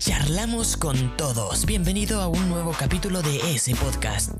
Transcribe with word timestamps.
Charlamos 0.00 0.78
con 0.78 1.14
todos. 1.18 1.66
Bienvenido 1.66 2.22
a 2.22 2.26
un 2.26 2.48
nuevo 2.48 2.72
capítulo 2.72 3.20
de 3.20 3.36
ese 3.54 3.74
podcast. 3.74 4.32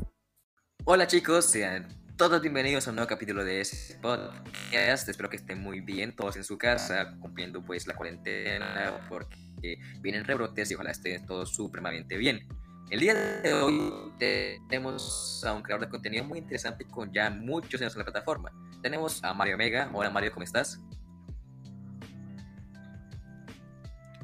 Hola 0.87 1.07
chicos, 1.07 1.45
sean 1.45 1.87
todos 2.17 2.41
bienvenidos 2.41 2.87
a 2.87 2.91
un 2.91 2.97
nuevo 2.97 3.07
capítulo 3.07 3.45
de 3.45 3.61
ese 3.61 3.99
podcast. 3.99 5.07
Espero 5.07 5.29
que 5.29 5.37
estén 5.37 5.61
muy 5.61 5.83
bien, 5.83 6.17
todos 6.17 6.37
en 6.37 6.45
su 6.45 6.57
casa, 6.57 7.15
cumpliendo 7.21 7.63
pues 7.63 7.87
la 7.87 7.95
cuarentena, 7.95 9.07
porque 9.07 9.77
vienen 10.01 10.25
rebrotes 10.25 10.71
y 10.71 10.77
ojalá 10.77 10.93
estén 10.93 11.27
todos 11.27 11.55
supremamente 11.55 12.17
bien. 12.17 12.49
El 12.89 13.01
día 13.01 13.15
de 13.15 13.53
hoy 13.53 13.93
tenemos 14.19 15.45
a 15.45 15.53
un 15.53 15.61
creador 15.61 15.85
de 15.85 15.91
contenido 15.91 16.25
muy 16.25 16.39
interesante 16.39 16.87
con 16.87 17.13
ya 17.13 17.29
muchos 17.29 17.79
años 17.83 17.93
en 17.93 17.99
la 17.99 18.05
plataforma. 18.07 18.51
Tenemos 18.81 19.23
a 19.23 19.35
Mario 19.35 19.59
Mega. 19.59 19.91
Hola 19.93 20.09
Mario, 20.09 20.33
¿cómo 20.33 20.45
estás? 20.45 20.81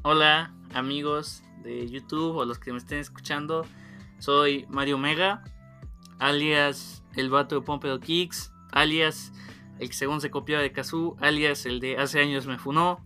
Hola 0.03 0.56
amigos 0.75 1.43
de 1.63 1.89
YouTube 1.89 2.37
o 2.37 2.45
los 2.45 2.59
que 2.59 2.73
me 2.73 2.79
estén 2.79 2.99
escuchando. 2.99 3.67
Soy 4.19 4.67
Mario 4.69 4.99
Mega, 4.99 5.45
alias 6.19 7.03
el 7.17 7.31
vato 7.31 7.57
de 7.57 7.61
Pompeo 7.63 8.01
Kicks, 8.01 8.53
alias 8.73 9.33
el 9.79 9.89
que 9.89 9.95
según 9.95 10.21
se 10.21 10.31
copiaba 10.31 10.63
de 10.63 10.73
Kazoo, 10.73 11.17
alias 11.21 11.67
el 11.67 11.81
de 11.81 11.99
hace 11.99 12.21
años 12.21 12.47
me 12.47 12.59
funó. 12.59 13.05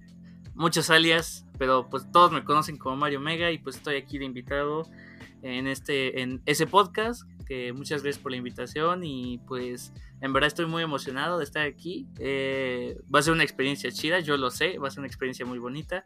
Muchos 0.55 0.91
alias, 0.91 1.47
pero 1.59 1.89
pues 1.89 2.11
todos 2.13 2.33
me 2.33 2.45
conocen 2.45 2.77
como 2.77 2.97
Mario 2.97 3.21
Mega 3.21 3.51
y 3.51 3.59
pues 3.59 3.77
estoy 3.77 3.97
aquí 3.97 4.19
de 4.19 4.25
invitado 4.25 4.87
en 5.43 5.67
este 5.67 6.21
en 6.21 6.43
ese 6.47 6.67
podcast 6.67 7.23
que 7.47 7.73
muchas 7.73 8.03
gracias 8.03 8.23
por 8.23 8.31
la 8.31 8.37
invitación 8.37 9.03
y 9.05 9.39
pues 9.47 9.93
en 10.21 10.33
verdad 10.33 10.49
estoy 10.49 10.67
muy 10.67 10.83
emocionado 10.83 11.39
de 11.39 11.45
estar 11.45 11.67
aquí 11.67 12.07
eh, 12.19 13.01
va 13.13 13.21
a 13.21 13.23
ser 13.23 13.33
una 13.33 13.43
experiencia 13.43 13.91
chida 13.91 14.21
yo 14.21 14.37
lo 14.37 14.51
sé 14.51 14.79
va 14.79 14.89
a 14.89 14.91
ser 14.91 15.01
una 15.01 15.09
experiencia 15.09 15.47
muy 15.47 15.59
bonita 15.59 16.05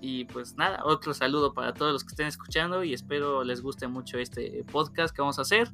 y 0.00 0.24
pues 0.26 0.56
nada, 0.56 0.82
otro 0.84 1.14
saludo 1.14 1.54
para 1.54 1.74
todos 1.74 1.92
los 1.92 2.04
que 2.04 2.10
estén 2.10 2.26
escuchando 2.26 2.84
y 2.84 2.94
espero 2.94 3.44
les 3.44 3.60
guste 3.62 3.88
mucho 3.88 4.18
este 4.18 4.64
podcast 4.70 5.14
que 5.14 5.22
vamos 5.22 5.38
a 5.38 5.42
hacer. 5.42 5.68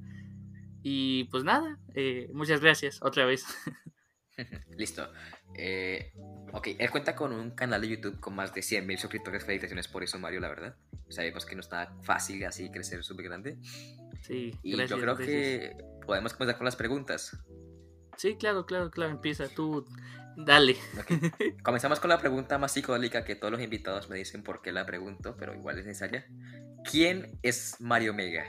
Y 0.82 1.24
pues 1.24 1.44
nada, 1.44 1.78
eh, 1.94 2.28
muchas 2.32 2.60
gracias 2.60 3.00
otra 3.02 3.24
vez. 3.24 3.44
Listo. 4.76 5.08
Eh, 5.56 6.12
ok, 6.52 6.68
él 6.78 6.90
cuenta 6.90 7.14
con 7.14 7.32
un 7.32 7.52
canal 7.52 7.80
de 7.80 7.88
YouTube 7.88 8.20
con 8.20 8.34
más 8.34 8.54
de 8.54 8.60
100.000 8.60 8.98
suscriptores. 8.98 9.44
Felicitaciones 9.44 9.88
por 9.88 10.02
eso, 10.02 10.18
Mario, 10.18 10.40
la 10.40 10.48
verdad. 10.48 10.76
Sabemos 11.08 11.46
que 11.46 11.54
no 11.54 11.60
está 11.60 11.94
fácil 12.02 12.44
así 12.44 12.70
crecer 12.70 13.04
súper 13.04 13.26
grande. 13.26 13.58
Sí, 14.22 14.52
y 14.62 14.76
yo 14.76 14.98
creo 14.98 15.16
que 15.16 15.76
podemos 16.06 16.32
comenzar 16.34 16.58
con 16.58 16.64
las 16.64 16.76
preguntas. 16.76 17.36
Sí, 18.16 18.36
claro, 18.36 18.66
claro, 18.66 18.90
claro. 18.90 19.12
Empieza 19.12 19.48
tú. 19.48 19.86
Dale. 20.36 20.76
Comenzamos 21.62 22.00
con 22.00 22.10
la 22.10 22.18
pregunta 22.18 22.58
más 22.58 22.72
psicodélica 22.72 23.24
que 23.24 23.36
todos 23.36 23.52
los 23.52 23.62
invitados 23.62 24.08
me 24.08 24.16
dicen 24.16 24.42
por 24.42 24.62
qué 24.62 24.72
la 24.72 24.86
pregunto, 24.86 25.36
pero 25.38 25.54
igual 25.54 25.78
es 25.78 25.86
necesaria. 25.86 26.26
¿Quién 26.90 27.38
es 27.42 27.76
Mario 27.80 28.14
Mega? 28.14 28.44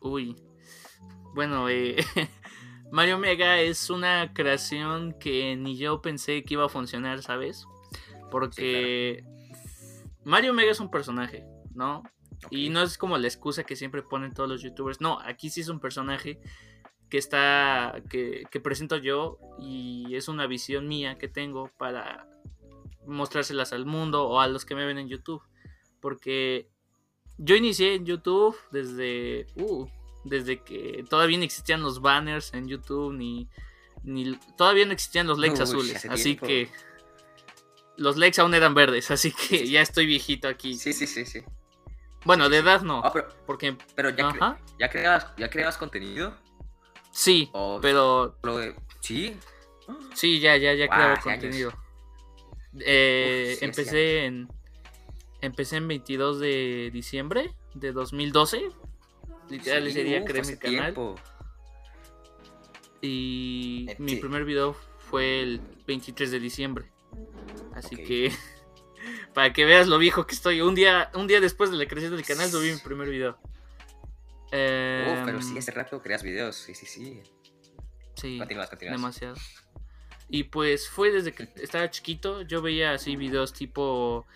Uy. 0.00 0.36
Bueno, 1.34 1.68
eh, 1.68 1.96
Mario 2.90 3.18
Mega 3.18 3.60
es 3.60 3.90
una 3.90 4.32
creación 4.32 5.14
que 5.18 5.56
ni 5.56 5.76
yo 5.76 6.02
pensé 6.02 6.42
que 6.44 6.54
iba 6.54 6.66
a 6.66 6.70
funcionar, 6.70 7.22
¿sabes? 7.22 7.66
Porque 8.30 9.24
Mario 10.24 10.52
Mega 10.54 10.72
es 10.72 10.80
un 10.80 10.90
personaje, 10.90 11.46
¿no? 11.74 12.02
Y 12.50 12.68
no 12.70 12.82
es 12.82 12.98
como 12.98 13.16
la 13.18 13.26
excusa 13.26 13.64
que 13.64 13.76
siempre 13.76 14.02
ponen 14.02 14.34
todos 14.34 14.48
los 14.48 14.62
youtubers. 14.62 15.00
No, 15.00 15.20
aquí 15.20 15.50
sí 15.50 15.60
es 15.60 15.68
un 15.68 15.80
personaje 15.80 16.40
que 17.08 17.18
está 17.18 18.02
que, 18.10 18.46
presento 18.62 18.96
yo 18.96 19.38
y 19.58 20.14
es 20.16 20.28
una 20.28 20.46
visión 20.46 20.88
mía 20.88 21.18
que 21.18 21.28
tengo 21.28 21.70
para 21.78 22.28
mostrárselas 23.06 23.72
al 23.72 23.86
mundo 23.86 24.24
o 24.28 24.40
a 24.40 24.48
los 24.48 24.64
que 24.64 24.74
me 24.74 24.84
ven 24.84 24.98
en 24.98 25.08
YouTube. 25.08 25.42
Porque 26.00 26.68
yo 27.38 27.54
inicié 27.54 27.94
en 27.94 28.06
YouTube 28.06 28.56
desde 28.70 29.46
uh, 29.56 29.86
desde 30.24 30.62
que 30.62 31.04
todavía 31.08 31.38
no 31.38 31.44
existían 31.44 31.82
los 31.82 32.00
banners 32.00 32.52
en 32.54 32.66
YouTube 32.66 33.12
ni, 33.12 33.48
ni 34.02 34.36
todavía 34.56 34.86
no 34.86 34.92
existían 34.92 35.26
los 35.26 35.38
likes 35.38 35.62
azules 35.62 36.04
así 36.06 36.36
que 36.36 36.68
los 37.96 38.16
likes 38.16 38.40
aún 38.40 38.54
eran 38.54 38.74
verdes 38.74 39.10
así 39.10 39.32
que 39.32 39.68
ya 39.68 39.82
estoy 39.82 40.06
viejito 40.06 40.48
aquí. 40.48 40.74
Sí 40.74 40.92
sí 40.92 41.06
sí 41.06 41.24
sí. 41.24 41.42
Bueno 42.24 42.48
de 42.48 42.58
edad 42.58 42.82
no 42.82 43.02
ah, 43.04 43.12
pero, 43.12 43.28
porque 43.46 43.76
pero 43.94 44.10
ya, 44.10 44.58
ya 44.78 44.90
creabas 44.90 45.28
ya 45.36 45.48
creabas 45.48 45.76
contenido 45.76 46.36
Sí, 47.16 47.50
pero. 47.80 48.36
¿Sí? 49.00 49.34
Sí, 50.12 50.38
ya, 50.38 50.58
ya, 50.58 50.74
ya 50.74 50.86
wow, 50.86 51.16
contenido. 51.22 51.72
Eh, 52.78 53.56
empecé 53.62 54.26
en. 54.26 54.48
Empecé 55.40 55.76
en 55.76 55.88
22 55.88 56.40
de 56.40 56.90
diciembre 56.92 57.54
de 57.72 57.92
2012. 57.92 58.68
Literal, 59.48 59.86
ese 59.86 60.04
día 60.04 60.24
creé 60.26 60.42
mi 60.42 60.56
canal. 60.58 60.94
Y 63.00 63.86
eh, 63.88 63.96
mi 63.98 64.16
primer 64.16 64.44
video 64.44 64.76
fue 64.98 65.40
el 65.40 65.62
23 65.86 66.30
de 66.30 66.38
diciembre. 66.38 66.92
Así 67.74 67.96
que. 67.96 68.30
para 69.32 69.54
que 69.54 69.64
veas 69.64 69.88
lo 69.88 69.96
viejo 69.96 70.26
que 70.26 70.34
estoy. 70.34 70.60
Un 70.60 70.74
día, 70.74 71.10
un 71.14 71.26
día 71.26 71.40
después 71.40 71.70
de 71.70 71.78
la 71.78 71.86
creación 71.86 72.14
del 72.14 72.26
canal 72.26 72.50
subí 72.50 72.72
mi 72.72 72.78
primer 72.78 73.08
video. 73.08 73.38
Eh, 74.52 75.15
pero 75.26 75.42
sí, 75.42 75.58
hace 75.58 75.70
rato 75.72 76.00
creas 76.00 76.22
videos, 76.22 76.56
sí, 76.56 76.74
sí, 76.74 76.86
sí. 76.86 77.22
Sí, 78.14 78.40
demasiado. 78.80 79.36
Y 80.28 80.44
pues 80.44 80.88
fue 80.88 81.12
desde 81.12 81.32
que 81.32 81.48
estaba 81.56 81.90
chiquito, 81.90 82.42
yo 82.42 82.62
veía 82.62 82.92
así 82.92 83.16
videos 83.16 83.52
tipo 83.52 84.26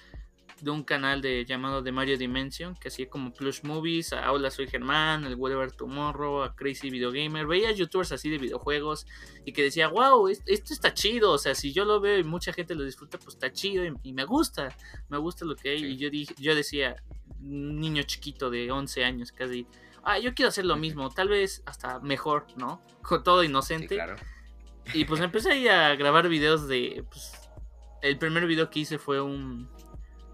de 0.60 0.70
un 0.70 0.82
canal 0.84 1.22
de 1.22 1.44
llamado 1.44 1.82
de 1.82 1.90
Mario 1.90 2.18
Dimension, 2.18 2.74
que 2.74 2.88
hacía 2.88 3.08
como 3.08 3.32
plush 3.32 3.62
movies, 3.62 4.12
a 4.12 4.30
Hola 4.30 4.50
soy 4.50 4.68
Germán, 4.68 5.24
el 5.24 5.34
Whatever 5.34 5.72
Tomorrow, 5.72 6.42
a 6.42 6.54
Crazy 6.54 6.90
Video 6.90 7.10
Gamer, 7.10 7.46
veía 7.46 7.72
youtubers 7.72 8.12
así 8.12 8.28
de 8.28 8.38
videojuegos 8.38 9.06
y 9.44 9.52
que 9.52 9.62
decía, 9.62 9.88
wow, 9.88 10.28
esto 10.28 10.74
está 10.74 10.92
chido, 10.92 11.32
o 11.32 11.38
sea, 11.38 11.54
si 11.54 11.72
yo 11.72 11.84
lo 11.84 12.00
veo 12.00 12.18
y 12.18 12.24
mucha 12.24 12.52
gente 12.52 12.74
lo 12.74 12.84
disfruta, 12.84 13.18
pues 13.18 13.34
está 13.36 13.52
chido 13.52 13.84
y, 14.02 14.12
me 14.12 14.24
gusta, 14.24 14.76
me 15.08 15.18
gusta 15.18 15.44
lo 15.44 15.56
que 15.56 15.70
hay. 15.70 15.84
Y 15.84 15.96
yo, 15.96 16.10
dije, 16.10 16.34
yo 16.38 16.54
decía, 16.54 16.96
niño 17.40 18.02
chiquito 18.02 18.50
de 18.50 18.70
11 18.70 19.04
años 19.04 19.32
casi, 19.32 19.66
ah, 20.04 20.18
yo 20.18 20.34
quiero 20.34 20.48
hacer 20.48 20.64
lo 20.64 20.76
mismo, 20.76 21.10
tal 21.10 21.28
vez 21.28 21.62
hasta 21.66 22.00
mejor, 22.00 22.46
¿no? 22.56 22.82
Con 23.02 23.22
todo 23.22 23.44
inocente. 23.44 23.94
claro. 23.94 24.16
Y 24.94 25.04
pues 25.04 25.20
empecé 25.20 25.52
ahí 25.52 25.68
a 25.68 25.94
grabar 25.94 26.28
videos 26.28 26.66
de, 26.66 27.04
pues, 27.08 27.32
el 28.02 28.18
primer 28.18 28.46
video 28.46 28.70
que 28.70 28.80
hice 28.80 28.98
fue 28.98 29.20
un... 29.20 29.68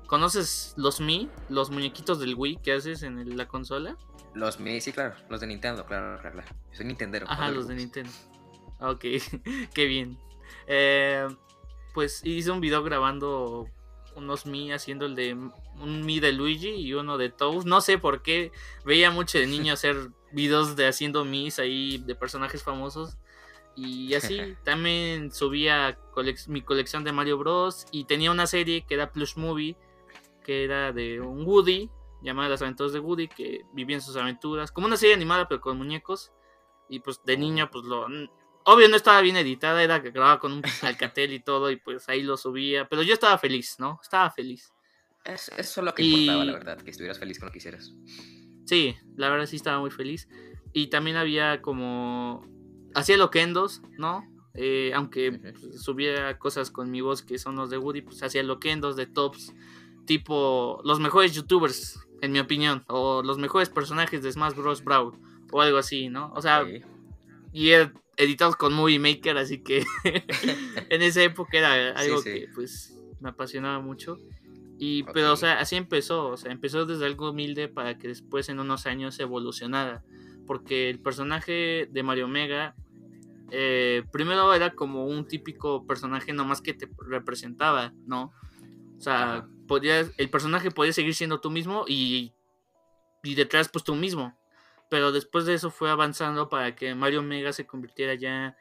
¿Conoces 0.07 0.73
los 0.77 1.01
Mi? 1.01 1.29
Los 1.49 1.71
muñequitos 1.71 2.21
del 2.21 2.35
Wii 2.37 2.59
que 2.63 2.73
haces 2.73 3.03
en 3.03 3.37
la 3.37 3.49
consola. 3.49 3.97
Los 4.35 4.61
Mi, 4.61 4.81
sí, 4.81 4.93
claro. 4.93 5.17
Los 5.29 5.41
de 5.41 5.49
Nintendo, 5.49 5.85
claro, 5.85 6.21
claro. 6.21 6.43
Soy 6.73 6.87
Nintendo. 6.87 7.19
Ajá, 7.27 7.51
los 7.51 7.67
de 7.67 7.75
Nintendo. 7.75 8.13
Ok, 8.81 9.01
qué 9.75 9.85
bien. 9.87 10.19
Eh, 10.69 11.27
pues 11.93 12.21
hice 12.25 12.51
un 12.51 12.61
video 12.61 12.83
grabando 12.85 13.69
unos 14.17 14.47
Mi 14.47 14.73
haciendo 14.73 15.07
el 15.07 15.15
de 15.15 15.35
un 15.35 16.05
Mi 16.05 16.21
de 16.21 16.33
Luigi 16.33 16.71
y 16.71 16.95
uno 16.95 17.19
de 17.19 17.29
Toad. 17.29 17.65
No 17.65 17.81
sé 17.81 17.99
por 17.99 18.23
qué 18.23 18.51
veía 18.85 19.11
mucho 19.11 19.39
de 19.39 19.47
niño 19.47 19.75
hacer 19.75 20.11
videos 20.33 20.77
de 20.77 20.89
haciendo 20.89 21.25
Mis 21.25 21.59
ahí 21.59 21.99
de 21.99 22.15
personajes 22.15 22.63
famosos. 22.63 23.17
Y 23.77 24.15
así 24.15 24.41
también 24.65 25.31
subía 25.33 25.99
mi 26.49 26.63
colección 26.63 27.05
de 27.05 27.13
Mario 27.13 27.39
Bros. 27.39 27.87
Y 27.93 28.05
tenía 28.05 28.31
una 28.31 28.47
serie 28.47 28.85
que 28.87 28.95
era 28.95 29.13
Plush 29.13 29.37
Movie, 29.37 29.77
que 30.43 30.65
era 30.65 30.93
de 30.93 31.21
un 31.21 31.47
Woody, 31.47 31.91
llamada 32.23 32.49
Las 32.49 32.63
aventuras 32.63 32.93
de 32.93 33.01
Woody, 33.01 33.29
que 33.29 33.65
vivía 33.73 33.97
en 33.97 34.03
sus 34.03 34.17
aventuras. 34.17 34.73
Como 34.73 34.87
una 34.87 34.97
serie 34.97 35.15
animada, 35.15 35.47
pero 35.47 35.61
con 35.61 35.77
muñecos. 35.77 36.33
Y 36.89 37.01
pues 37.01 37.21
de 37.25 37.37
niño, 37.37 37.69
pues 37.71 37.85
lo. 37.85 38.07
Obvio 38.69 38.89
no 38.89 38.97
estaba 38.97 39.21
bien 39.21 39.37
editada, 39.37 39.81
era 39.81 40.03
que 40.03 40.11
grababa 40.11 40.41
con 40.41 40.53
un 40.53 40.63
alcatel 40.83 41.33
y 41.33 41.39
todo, 41.39 41.71
y 41.71 41.77
pues 41.77 42.09
ahí 42.09 42.23
lo 42.23 42.37
subía. 42.37 42.89
Pero 42.89 43.03
yo 43.03 43.15
estaba 43.15 43.39
feliz, 43.39 43.77
¿no? 43.79 44.01
Estaba 44.03 44.29
feliz. 44.31 44.73
Es, 45.25 45.51
eso 45.57 45.81
es 45.81 45.85
lo 45.85 45.95
que 45.95 46.03
importaba, 46.03 46.45
la 46.45 46.53
verdad, 46.53 46.79
que 46.79 46.91
estuvieras 46.91 47.21
feliz 47.21 47.39
con 47.39 47.47
lo 47.47 47.53
que 47.53 47.59
hicieras. 47.59 47.95
Sí, 48.65 48.97
la 49.17 49.31
verdad 49.31 49.47
sí 49.47 49.55
estaba 49.55 49.79
muy 49.79 49.93
feliz. 49.93 50.29
Y 50.73 50.89
también 50.89 51.17
había 51.17 51.63
como. 51.63 52.45
Hacía 52.93 53.17
loquendos, 53.17 53.83
¿no? 53.99 54.25
Eh, 54.55 54.91
aunque 54.95 55.33
pues, 55.33 55.83
subía 55.85 56.37
cosas 56.39 56.73
con 56.73 56.91
mi 56.91 57.01
voz 57.03 57.23
que 57.23 57.39
son 57.39 57.55
los 57.55 57.71
de 57.71 57.79
Woody, 57.79 58.01
pues 58.01 58.21
hacía 58.25 58.43
loquendos 58.43 58.97
de 58.97 59.07
tops. 59.07 59.55
Tipo 60.07 60.81
los 60.85 60.99
mejores 60.99 61.33
youtubers, 61.35 62.01
en 62.21 62.33
mi 62.33 62.41
opinión. 62.41 62.85
O 62.89 63.23
los 63.23 63.39
mejores 63.39 63.69
personajes 63.69 64.25
de 64.25 64.33
Smash 64.33 64.55
Bros. 64.55 64.83
Brawl. 64.83 65.17
O 65.53 65.61
algo 65.61 65.79
así, 65.79 66.09
¿no? 66.09 66.33
O 66.35 66.43
sea. 66.43 66.67
Y 67.57 67.71
editados 68.19 68.55
con 68.55 68.75
Movie 68.75 68.99
Maker, 68.99 69.39
así 69.39 69.63
que 69.63 69.83
en 70.91 71.01
esa 71.01 71.23
época 71.23 71.57
era 71.57 71.99
algo 71.99 72.23
que 72.23 72.51
pues 72.55 73.01
me 73.19 73.31
apasionaba 73.31 73.81
mucho. 73.81 74.19
Y, 74.79 75.05
pero, 75.05 75.33
o 75.33 75.37
sea, 75.37 75.59
así 75.59 75.75
empezó, 75.75 76.29
o 76.29 76.37
sea, 76.37 76.53
empezó 76.53 76.85
desde 76.85 77.07
algo 77.07 77.31
humilde 77.31 77.69
para 77.69 77.97
que 77.97 78.09
después 78.09 78.51
en 78.51 78.61
unos 78.61 78.85
años 78.85 79.19
evolucionara. 79.21 80.05
Porque 80.47 80.91
el 80.91 80.99
personaje 81.01 81.89
de 81.91 82.03
Mario 82.03 82.29
Mega, 82.29 82.75
eh, 83.51 84.03
primero 84.13 84.53
era 84.53 84.75
como 84.75 85.07
un 85.07 85.27
típico 85.27 85.87
personaje 85.87 86.35
nomás 86.35 86.61
que 86.61 86.75
te 86.75 86.91
representaba, 87.09 87.95
¿no? 88.05 88.35
O 88.99 89.01
sea, 89.01 89.49
podías, 89.67 90.13
el 90.19 90.29
personaje 90.29 90.71
podía 90.71 90.93
seguir 90.93 91.15
siendo 91.15 91.41
tú 91.41 91.51
mismo 91.51 91.87
y, 91.89 92.35
y 93.23 93.35
detrás 93.35 93.71
pues 93.71 93.83
tú 93.83 93.95
mismo. 93.95 94.37
Pero 94.89 95.13
después 95.13 95.47
de 95.47 95.55
eso 95.55 95.71
fue 95.71 95.91
avanzando 95.91 96.49
para 96.49 96.77
que 96.77 96.95
Mario 96.95 97.23
Mega 97.23 97.53
se 97.53 97.67
convirtiera 97.67 98.15
ya 98.15 98.57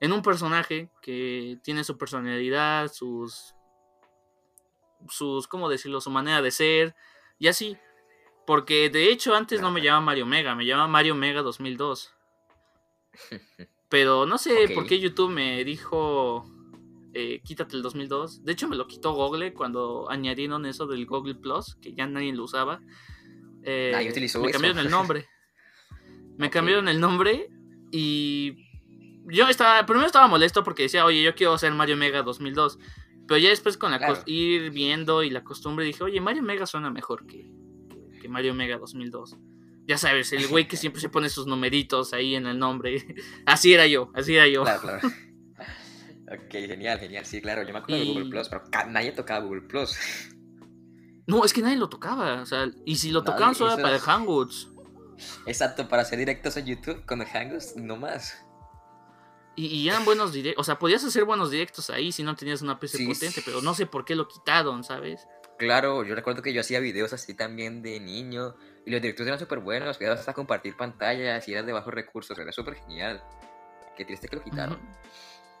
en 0.00 0.12
un 0.12 0.22
personaje 0.22 0.90
que 1.00 1.58
tiene 1.62 1.84
su 1.84 1.96
personalidad, 1.96 2.92
sus 2.92 3.54
sus, 5.08 5.46
¿cómo 5.46 5.68
decirlo? 5.68 6.00
Su 6.00 6.10
manera 6.10 6.42
de 6.42 6.50
ser 6.50 6.94
y 7.38 7.48
así. 7.48 7.76
Porque 8.46 8.90
de 8.90 9.10
hecho 9.10 9.34
antes 9.34 9.60
no 9.60 9.70
me 9.70 9.80
llamaba 9.80 10.04
Mario 10.04 10.26
Mega, 10.26 10.54
me 10.54 10.66
llamaba 10.66 10.88
Mario 10.88 11.14
Mega 11.14 11.42
2002. 11.42 12.12
Pero 13.88 14.26
no 14.26 14.38
sé 14.38 14.68
por 14.74 14.86
qué 14.86 14.98
YouTube 14.98 15.30
me 15.30 15.62
dijo, 15.64 16.50
eh, 17.14 17.40
quítate 17.44 17.76
el 17.76 17.82
2002. 17.82 18.44
De 18.44 18.52
hecho 18.52 18.68
me 18.68 18.76
lo 18.76 18.86
quitó 18.86 19.12
Google 19.12 19.54
cuando 19.54 20.10
añadieron 20.10 20.66
eso 20.66 20.86
del 20.86 21.06
Google 21.06 21.36
Plus, 21.36 21.76
que 21.76 21.94
ya 21.94 22.06
nadie 22.06 22.32
lo 22.34 22.44
usaba. 22.44 22.80
Eh, 23.62 24.12
me 24.40 24.50
cambiaron 24.50 24.78
el 24.78 24.90
nombre. 24.90 25.26
Me 26.36 26.50
cambiaron 26.50 26.88
el 26.88 27.00
nombre 27.00 27.48
y 27.90 28.56
yo 29.26 29.48
estaba, 29.48 29.86
primero 29.86 30.06
estaba 30.06 30.26
molesto 30.28 30.64
porque 30.64 30.84
decía, 30.84 31.04
oye, 31.04 31.22
yo 31.22 31.34
quiero 31.34 31.54
hacer 31.54 31.72
Mario 31.72 31.96
Mega 31.96 32.22
2002. 32.22 32.78
Pero 33.26 33.38
ya 33.38 33.48
después 33.48 33.76
con 33.76 33.90
la 33.90 34.22
ir 34.26 34.70
viendo 34.70 35.22
y 35.22 35.30
la 35.30 35.44
costumbre 35.44 35.84
dije, 35.84 36.04
oye, 36.04 36.20
Mario 36.20 36.42
Mega 36.42 36.66
suena 36.66 36.90
mejor 36.90 37.26
que, 37.26 37.50
que 38.20 38.28
Mario 38.28 38.54
Mega 38.54 38.78
2002. 38.78 39.36
Ya 39.86 39.98
sabes, 39.98 40.32
el 40.32 40.46
güey 40.48 40.66
que 40.66 40.76
siempre 40.76 41.00
se 41.00 41.08
pone 41.08 41.28
sus 41.28 41.46
numeritos 41.46 42.12
ahí 42.12 42.34
en 42.34 42.46
el 42.46 42.58
nombre. 42.58 43.04
así 43.46 43.72
era 43.72 43.86
yo, 43.86 44.10
así 44.14 44.34
era 44.34 44.46
yo. 44.46 44.62
Claro, 44.62 44.80
claro. 44.80 45.08
ok, 46.28 46.50
genial, 46.50 46.98
genial. 46.98 47.24
Sí, 47.24 47.40
claro, 47.40 47.62
yo 47.62 47.72
me 47.72 47.78
acuerdo 47.78 48.04
de 48.04 48.12
Google 48.12 48.30
Plus, 48.30 48.48
pero 48.48 48.64
nadie 48.88 49.12
tocaba 49.12 49.44
Google 49.44 49.62
Plus. 49.62 49.96
No, 51.26 51.44
es 51.44 51.52
que 51.54 51.62
nadie 51.62 51.76
lo 51.76 51.88
tocaba. 51.88 52.42
O 52.42 52.46
sea, 52.46 52.70
y 52.84 52.96
si 52.96 53.10
lo 53.10 53.24
tocaban 53.24 53.54
solo 53.54 53.72
era 53.72 53.82
para 53.82 53.98
Hangouts. 53.98 54.73
Exacto, 55.46 55.88
para 55.88 56.02
hacer 56.02 56.18
directos 56.18 56.56
a 56.56 56.60
YouTube 56.60 57.04
con 57.06 57.24
Hangouts, 57.24 57.76
no 57.76 57.96
más. 57.96 58.44
Y, 59.56 59.88
eran 59.88 60.04
buenos 60.04 60.32
directos. 60.32 60.60
O 60.60 60.64
sea, 60.64 60.78
podías 60.78 61.04
hacer 61.04 61.24
buenos 61.24 61.50
directos 61.50 61.88
ahí 61.90 62.10
si 62.10 62.22
no 62.22 62.34
tenías 62.34 62.62
una 62.62 62.78
PC 62.80 63.06
potente, 63.06 63.40
pero 63.44 63.62
no 63.62 63.74
sé 63.74 63.86
por 63.86 64.04
qué 64.04 64.16
lo 64.16 64.26
quitaron, 64.26 64.82
¿sabes? 64.82 65.28
Claro, 65.58 66.02
yo 66.04 66.16
recuerdo 66.16 66.42
que 66.42 66.52
yo 66.52 66.60
hacía 66.60 66.80
videos 66.80 67.12
así 67.12 67.34
también 67.34 67.82
de 67.82 68.00
niño. 68.00 68.56
Y 68.84 68.90
los 68.90 69.00
directos 69.00 69.26
eran 69.26 69.38
súper 69.38 69.60
buenos. 69.60 69.96
Podías 69.96 70.18
hasta 70.18 70.32
compartir 70.32 70.76
pantallas 70.76 71.46
y 71.48 71.52
eran 71.52 71.66
de 71.66 71.72
bajos 71.72 71.94
recursos. 71.94 72.36
Era 72.36 72.50
súper 72.50 72.74
genial. 72.74 73.22
Qué 73.96 74.04
triste 74.04 74.28
que 74.28 74.36
lo 74.36 74.42
quitaron. 74.42 74.78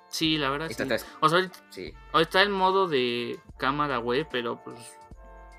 Sí, 0.08 0.36
la 0.38 0.50
verdad. 0.50 0.68
Sí. 0.68 0.82
O 1.20 1.28
sea, 1.28 1.38
ahorita, 1.38 2.20
está 2.20 2.42
el 2.42 2.50
modo 2.50 2.88
de 2.88 3.38
cámara 3.56 3.98
web, 4.00 4.26
pero 4.30 4.62
pues. 4.62 4.98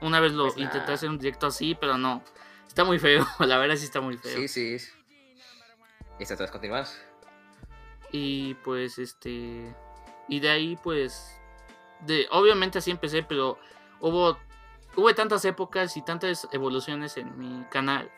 Una 0.01 0.19
vez 0.19 0.33
lo 0.33 0.47
pues 0.47 0.57
intenté 0.57 0.91
hacer 0.91 1.09
un 1.09 1.17
directo 1.17 1.47
así, 1.47 1.75
pero 1.75 1.97
no. 1.97 2.21
Está 2.75 2.83
muy 2.83 2.99
feo. 2.99 3.25
La 3.39 3.57
verdad 3.57 3.77
sí 3.77 3.85
está 3.85 4.01
muy 4.01 4.17
feo. 4.17 4.35
Sí, 4.35 4.49
sí. 4.49 4.85
¿Y 6.19 6.23
estás 6.23 6.51
continuas? 6.51 7.01
Y 8.11 8.55
pues 8.55 8.99
este. 8.99 9.73
Y 10.27 10.41
de 10.41 10.49
ahí 10.49 10.77
pues. 10.83 11.39
De, 12.01 12.27
obviamente 12.31 12.79
así 12.79 12.91
empecé, 12.91 13.23
pero 13.23 13.57
hubo. 14.01 14.37
Hubo 14.97 15.15
tantas 15.15 15.45
épocas 15.45 15.95
y 15.95 16.01
tantas 16.01 16.49
evoluciones 16.51 17.15
en 17.15 17.39
mi 17.39 17.63
canal. 17.71 18.11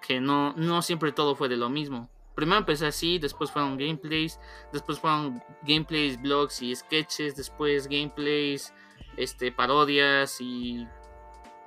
Que 0.00 0.20
no, 0.20 0.52
no 0.52 0.82
siempre 0.82 1.10
todo 1.10 1.34
fue 1.34 1.48
de 1.48 1.56
lo 1.56 1.68
mismo. 1.68 2.08
Primero 2.36 2.58
empecé 2.58 2.86
así, 2.86 3.18
después 3.18 3.50
fueron 3.50 3.76
gameplays, 3.76 4.38
después 4.72 5.00
fueron 5.00 5.42
gameplays, 5.62 6.22
blogs 6.22 6.62
y 6.62 6.76
sketches, 6.76 7.34
después 7.34 7.88
gameplays, 7.88 8.72
este, 9.16 9.50
parodias 9.50 10.40
y 10.40 10.86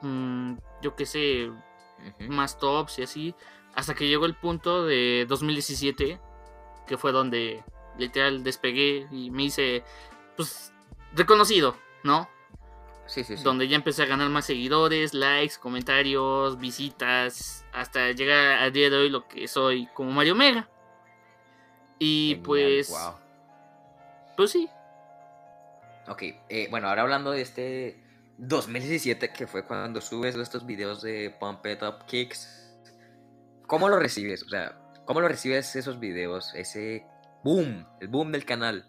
mm, 0.02 0.54
yo 0.82 0.96
qué 0.96 1.06
sé, 1.06 1.50
más 2.28 2.58
tops 2.58 3.00
y 3.00 3.04
así, 3.04 3.36
hasta 3.76 3.94
que 3.94 4.08
llegó 4.08 4.26
el 4.26 4.36
punto 4.36 4.86
de 4.86 5.26
2017 5.28 6.20
que 6.90 6.98
fue 6.98 7.12
donde 7.12 7.64
literal 7.98 8.44
despegué 8.44 9.08
y 9.12 9.30
me 9.30 9.44
hice, 9.44 9.84
pues, 10.36 10.74
reconocido, 11.14 11.78
¿no? 12.04 12.28
Sí, 13.06 13.24
sí, 13.24 13.38
sí. 13.38 13.44
Donde 13.44 13.68
ya 13.68 13.76
empecé 13.76 14.04
a 14.04 14.06
ganar 14.08 14.30
más 14.30 14.46
seguidores, 14.46 15.14
likes, 15.14 15.56
comentarios, 15.60 16.60
visitas, 16.60 17.66
hasta 17.72 18.12
llegar 18.12 18.60
a 18.60 18.70
día 18.72 18.90
de 18.90 18.98
hoy 18.98 19.10
lo 19.10 19.28
que 19.28 19.48
soy 19.48 19.88
como 19.94 20.12
Mario 20.12 20.36
Mega. 20.36 20.68
Y 22.00 22.36
pues... 22.36 22.92
Pues 24.36 24.52
sí. 24.52 24.68
Ok, 26.08 26.24
eh, 26.50 26.68
bueno, 26.72 26.88
ahora 26.88 27.04
hablando 27.04 27.32
de 27.32 27.42
este 27.42 28.00
2017, 28.40 29.32
que 29.32 29.48
fue 29.48 29.66
cuando 29.66 30.02
subes 30.02 30.36
estos 30.36 30.66
videos 30.66 31.02
de 31.02 31.36
Pump 31.40 31.66
It 31.66 31.84
Up 31.84 32.06
Kicks, 32.06 32.74
¿cómo 33.68 33.90
lo 33.90 34.00
recibes? 34.00 34.44
O 34.44 34.50
sea, 34.50 34.76
¿Cómo 35.10 35.22
lo 35.22 35.28
recibes 35.28 35.76
esos 35.76 36.00
videos? 36.00 36.54
Ese 36.54 37.04
boom, 37.44 37.84
el 38.00 38.10
boom 38.10 38.32
del 38.32 38.46
canal 38.46 38.86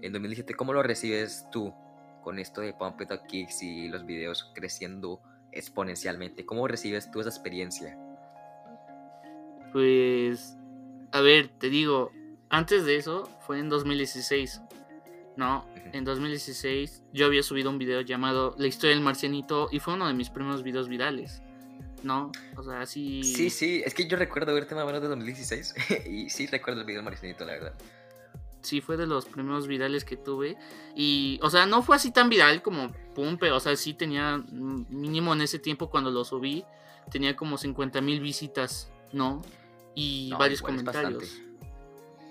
en 0.00 0.10
2017, 0.10 0.54
¿cómo 0.54 0.72
lo 0.72 0.82
recibes 0.82 1.44
tú 1.52 1.74
con 2.22 2.38
esto 2.38 2.62
de 2.62 2.72
Pump 2.72 2.98
It 3.02 3.12
Up 3.12 3.26
Kicks 3.28 3.62
y 3.62 3.88
los 3.88 4.06
videos 4.06 4.52
creciendo 4.54 5.20
exponencialmente? 5.52 6.46
¿Cómo 6.46 6.66
recibes 6.66 7.10
tú 7.10 7.20
esa 7.20 7.28
experiencia? 7.28 7.94
Pues, 9.70 10.56
a 11.12 11.20
ver, 11.20 11.48
te 11.58 11.68
digo, 11.68 12.10
antes 12.48 12.86
de 12.86 12.96
eso 12.96 13.28
fue 13.40 13.58
en 13.58 13.68
2016. 13.68 14.62
No, 15.40 15.64
en 15.94 16.04
2016 16.04 17.02
yo 17.14 17.24
había 17.24 17.42
subido 17.42 17.70
un 17.70 17.78
video 17.78 18.02
llamado 18.02 18.54
La 18.58 18.66
historia 18.66 18.94
del 18.94 19.02
marcianito 19.02 19.70
y 19.72 19.78
fue 19.80 19.94
uno 19.94 20.06
de 20.06 20.12
mis 20.12 20.28
primeros 20.28 20.62
videos 20.62 20.86
virales. 20.86 21.40
¿no? 22.02 22.30
O 22.58 22.62
sea, 22.62 22.84
sí. 22.84 23.24
Sí, 23.24 23.48
sí, 23.48 23.82
es 23.82 23.94
que 23.94 24.06
yo 24.06 24.18
recuerdo 24.18 24.52
verte 24.52 24.74
más 24.74 24.84
o 24.84 24.86
menos 24.86 25.00
de 25.00 25.08
2016 25.08 25.74
y 26.10 26.28
sí 26.28 26.46
recuerdo 26.46 26.82
el 26.82 26.86
video 26.86 27.02
Maricinito, 27.02 27.46
la 27.46 27.52
verdad. 27.52 27.74
Sí, 28.60 28.82
fue 28.82 28.98
de 28.98 29.06
los 29.06 29.24
primeros 29.24 29.66
virales 29.66 30.04
que 30.04 30.18
tuve. 30.18 30.58
Y, 30.94 31.40
o 31.42 31.48
sea, 31.48 31.64
no 31.64 31.82
fue 31.82 31.96
así 31.96 32.10
tan 32.10 32.28
viral 32.28 32.60
como 32.60 32.92
Pum, 33.14 33.38
pero, 33.38 33.56
o 33.56 33.60
sea, 33.60 33.74
sí 33.76 33.94
tenía 33.94 34.44
mínimo 34.50 35.32
en 35.32 35.40
ese 35.40 35.58
tiempo 35.58 35.88
cuando 35.88 36.10
lo 36.10 36.22
subí, 36.26 36.66
tenía 37.10 37.34
como 37.34 37.56
50 37.56 38.02
mil 38.02 38.20
visitas, 38.20 38.90
¿no? 39.14 39.40
Y 39.94 40.34
varios 40.38 40.60
comentarios. 40.60 41.40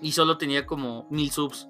Y 0.00 0.12
solo 0.12 0.38
tenía 0.38 0.64
como 0.64 1.08
mil 1.10 1.32
subs, 1.32 1.68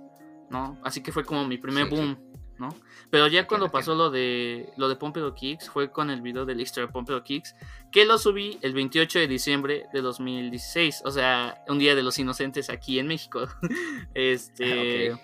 ¿no? 0.51 0.79
Así 0.83 1.03
que 1.03 1.13
fue 1.13 1.25
como 1.25 1.47
mi 1.47 1.59
primer 1.59 1.89
boom. 1.89 2.19
¿no? 2.59 2.69
Pero 3.09 3.27
ya 3.27 3.47
cuando 3.47 3.71
pasó 3.71 3.95
lo 3.95 4.11
de 4.11 4.71
lo 4.77 4.91
de 4.91 4.97
Pompeo 4.97 5.35
Kicks, 5.35 5.71
fue 5.71 5.91
con 5.91 6.11
el 6.11 6.21
video 6.21 6.45
de 6.45 6.55
la 6.55 6.63
historia 6.63 6.89
de 6.89 6.93
Pompeo 6.93 7.25
Kicks, 7.25 7.55
que 7.91 8.05
lo 8.05 8.19
subí 8.19 8.59
el 8.61 8.75
28 8.75 9.19
de 9.21 9.27
diciembre 9.27 9.87
de 9.95 10.03
2016, 10.03 11.03
o 11.07 11.11
sea, 11.11 11.65
un 11.69 11.79
día 11.79 11.95
de 11.95 12.03
los 12.03 12.19
inocentes 12.19 12.69
aquí 12.69 12.99
en 12.99 13.07
México. 13.07 13.49
este 14.15 15.19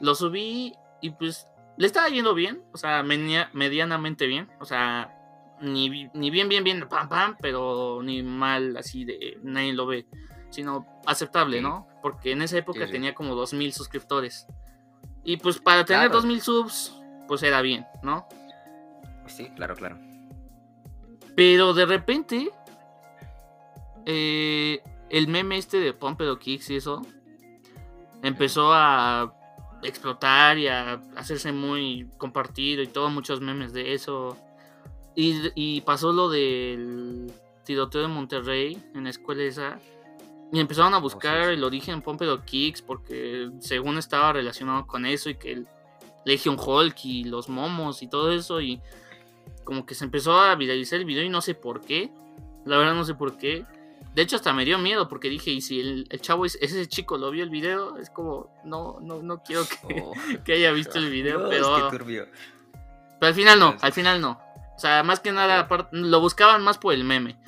lo 0.00 0.14
subí 0.14 0.74
y 1.00 1.10
pues 1.10 1.46
le 1.76 1.86
estaba 1.86 2.08
yendo 2.08 2.34
bien, 2.34 2.62
o 2.72 2.76
sea, 2.76 3.02
medianamente 3.02 4.26
bien, 4.26 4.50
o 4.60 4.64
sea, 4.66 5.16
ni, 5.60 6.08
ni 6.12 6.30
bien, 6.30 6.48
bien, 6.48 6.64
bien, 6.64 6.86
pam, 6.88 7.08
pam, 7.08 7.36
pero 7.40 8.02
ni 8.02 8.22
mal, 8.22 8.76
así 8.76 9.04
de 9.04 9.38
nadie 9.42 9.72
lo 9.72 9.86
ve, 9.86 10.06
sino 10.50 10.86
aceptable, 11.06 11.60
¿no? 11.60 11.86
Porque 12.02 12.32
en 12.32 12.42
esa 12.42 12.58
época 12.58 12.86
tenía 12.86 13.14
como 13.14 13.34
2000 13.34 13.72
suscriptores. 13.72 14.46
Y 15.24 15.36
pues 15.36 15.58
para 15.58 15.84
tener 15.84 16.10
2000 16.10 16.40
subs, 16.40 17.00
pues 17.28 17.42
era 17.42 17.62
bien, 17.62 17.86
¿no? 18.02 18.26
Sí, 19.26 19.48
claro, 19.54 19.76
claro. 19.76 19.98
Pero 21.36 21.72
de 21.72 21.86
repente, 21.86 22.50
eh, 24.06 24.82
el 25.08 25.28
meme 25.28 25.56
este 25.56 25.78
de 25.78 25.92
Pompeo 25.92 26.38
Kicks 26.38 26.70
y 26.70 26.76
eso, 26.76 27.02
empezó 28.22 28.72
a 28.72 29.34
explotar 29.82 30.58
y 30.58 30.68
a 30.68 31.00
hacerse 31.16 31.52
muy 31.52 32.10
compartido 32.18 32.82
y 32.82 32.86
todo, 32.86 33.10
muchos 33.10 33.40
memes 33.40 33.72
de 33.72 33.94
eso. 33.94 34.36
Y, 35.14 35.50
y 35.54 35.80
pasó 35.82 36.12
lo 36.12 36.28
del 36.28 37.32
tiroteo 37.64 38.02
de 38.02 38.08
Monterrey 38.08 38.82
en 38.94 39.04
la 39.04 39.10
escuela 39.10 39.42
esa 39.42 39.78
y 40.52 40.60
empezaron 40.60 40.94
a 40.94 40.98
oh, 40.98 41.00
buscar 41.00 41.50
el 41.50 41.62
origen 41.62 42.02
Pompeo 42.02 42.44
Kicks 42.44 42.82
porque 42.82 43.50
según 43.60 43.98
estaba 43.98 44.32
relacionado 44.32 44.86
con 44.86 45.06
eso 45.06 45.30
y 45.30 45.36
que 45.36 45.52
el 45.52 45.68
Legion 46.24 46.56
Hulk 46.58 46.96
y 47.04 47.24
los 47.24 47.48
momos 47.48 48.02
y 48.02 48.08
todo 48.08 48.32
eso 48.32 48.60
y 48.60 48.80
como 49.64 49.86
que 49.86 49.94
se 49.94 50.04
empezó 50.04 50.38
a 50.38 50.54
viralizar 50.56 50.98
el 50.98 51.04
video 51.04 51.22
y 51.22 51.28
no 51.28 51.40
sé 51.40 51.54
por 51.54 51.80
qué. 51.80 52.10
La 52.64 52.76
verdad 52.76 52.94
no 52.94 53.04
sé 53.04 53.14
por 53.14 53.38
qué. 53.38 53.64
De 54.14 54.22
hecho 54.22 54.36
hasta 54.36 54.52
me 54.52 54.64
dio 54.64 54.78
miedo 54.78 55.08
porque 55.08 55.28
dije, 55.28 55.52
y 55.52 55.60
si 55.60 55.80
el, 55.80 56.20
chavo 56.20 56.44
es 56.44 56.58
ese 56.60 56.86
chico 56.88 57.16
lo 57.16 57.30
vio 57.30 57.44
el 57.44 57.50
video, 57.50 57.96
es 57.96 58.10
como, 58.10 58.50
no, 58.64 58.98
no, 59.00 59.22
no 59.22 59.42
quiero 59.42 59.62
que, 59.66 60.02
oh. 60.04 60.12
haya 60.52 60.72
visto 60.72 60.98
el 60.98 61.10
video, 61.10 61.48
pero... 61.48 61.88
pero 61.90 62.26
al 63.20 63.34
final 63.34 63.60
no, 63.60 63.76
al 63.80 63.92
final 63.92 64.20
no. 64.20 64.40
O 64.74 64.78
sea, 64.80 65.02
más 65.04 65.20
que 65.20 65.30
nada 65.30 65.68
lo 65.92 66.20
buscaban 66.20 66.62
más 66.62 66.78
por 66.78 66.94
el 66.94 67.04
meme 67.04 67.38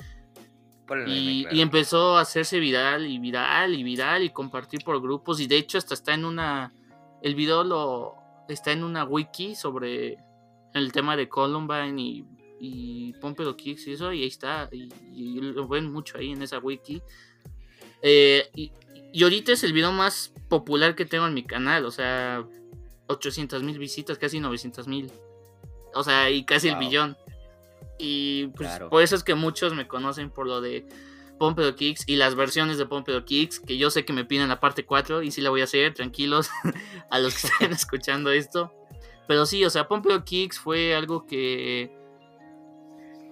y, 1.07 1.61
empezó 1.61 2.17
a 2.17 2.21
hacerse 2.21 2.59
viral 2.59 3.05
y 3.05 3.17
viral 3.19 3.73
y 3.73 3.83
viral 3.83 4.23
y 4.23 4.29
compartir 4.29 4.83
por 4.83 5.01
grupos. 5.01 5.39
Y 5.39 5.47
de 5.47 5.57
hecho, 5.57 5.77
hasta 5.77 5.93
está 5.93 6.13
en 6.13 6.25
una. 6.25 6.73
El 7.21 7.35
video 7.35 7.63
lo 7.63 8.15
está 8.49 8.71
en 8.71 8.83
una 8.83 9.03
wiki 9.05 9.55
sobre 9.55 10.17
el 10.73 10.91
tema 10.91 11.15
de 11.15 11.29
Columbine 11.29 12.01
y, 12.01 12.25
y 12.59 13.13
Pompeo 13.13 13.55
Kicks 13.55 13.87
y 13.87 13.93
eso, 13.93 14.11
y 14.11 14.23
ahí 14.23 14.27
está, 14.27 14.69
y, 14.71 15.39
lo 15.39 15.67
ven 15.67 15.91
mucho 15.91 16.17
ahí 16.17 16.31
en 16.31 16.41
esa 16.41 16.59
wiki. 16.59 17.01
Eh, 18.01 18.49
y, 18.55 18.71
y, 19.13 19.23
ahorita 19.23 19.53
es 19.53 19.63
el 19.63 19.73
video 19.73 19.91
más 19.91 20.33
popular 20.49 20.95
que 20.95 21.05
tengo 21.05 21.27
en 21.27 21.33
mi 21.33 21.43
canal, 21.43 21.85
o 21.85 21.91
sea, 21.91 22.45
800 23.07 23.63
mil 23.63 23.79
visitas, 23.79 24.17
casi 24.17 24.39
900 24.39 24.87
mil. 24.87 25.11
O 25.93 26.03
sea, 26.03 26.29
y 26.29 26.43
casi 26.43 26.69
el 26.69 26.77
billón. 26.77 27.15
Y 27.97 28.47
pues 28.47 28.79
por 28.89 29.01
eso 29.01 29.15
es 29.15 29.23
que 29.23 29.35
muchos 29.35 29.73
me 29.73 29.87
conocen 29.87 30.29
por 30.29 30.47
lo 30.47 30.61
de 30.61 30.85
Pompeo 31.37 31.75
Kicks 31.75 32.03
y 32.07 32.15
las 32.15 32.35
versiones 32.35 32.77
de 32.77 32.85
Pompeo 32.85 33.25
Kicks, 33.25 33.59
que 33.59 33.77
yo 33.77 33.89
sé 33.89 34.05
que 34.05 34.13
me 34.13 34.25
piden 34.25 34.49
la 34.49 34.59
parte 34.59 34.85
4 34.85 35.23
y 35.23 35.31
sí 35.31 35.41
la 35.41 35.49
voy 35.49 35.61
a 35.61 35.65
hacer, 35.65 35.93
tranquilos 35.93 36.49
a 37.09 37.19
los 37.19 37.39
que 37.39 37.47
estén 37.47 37.71
escuchando 37.73 38.31
esto. 38.31 38.73
Pero 39.27 39.45
sí, 39.45 39.63
o 39.63 39.69
sea, 39.69 39.87
Pompeo 39.87 40.23
Kicks 40.23 40.59
fue 40.59 40.95
algo 40.95 41.25
que, 41.25 41.95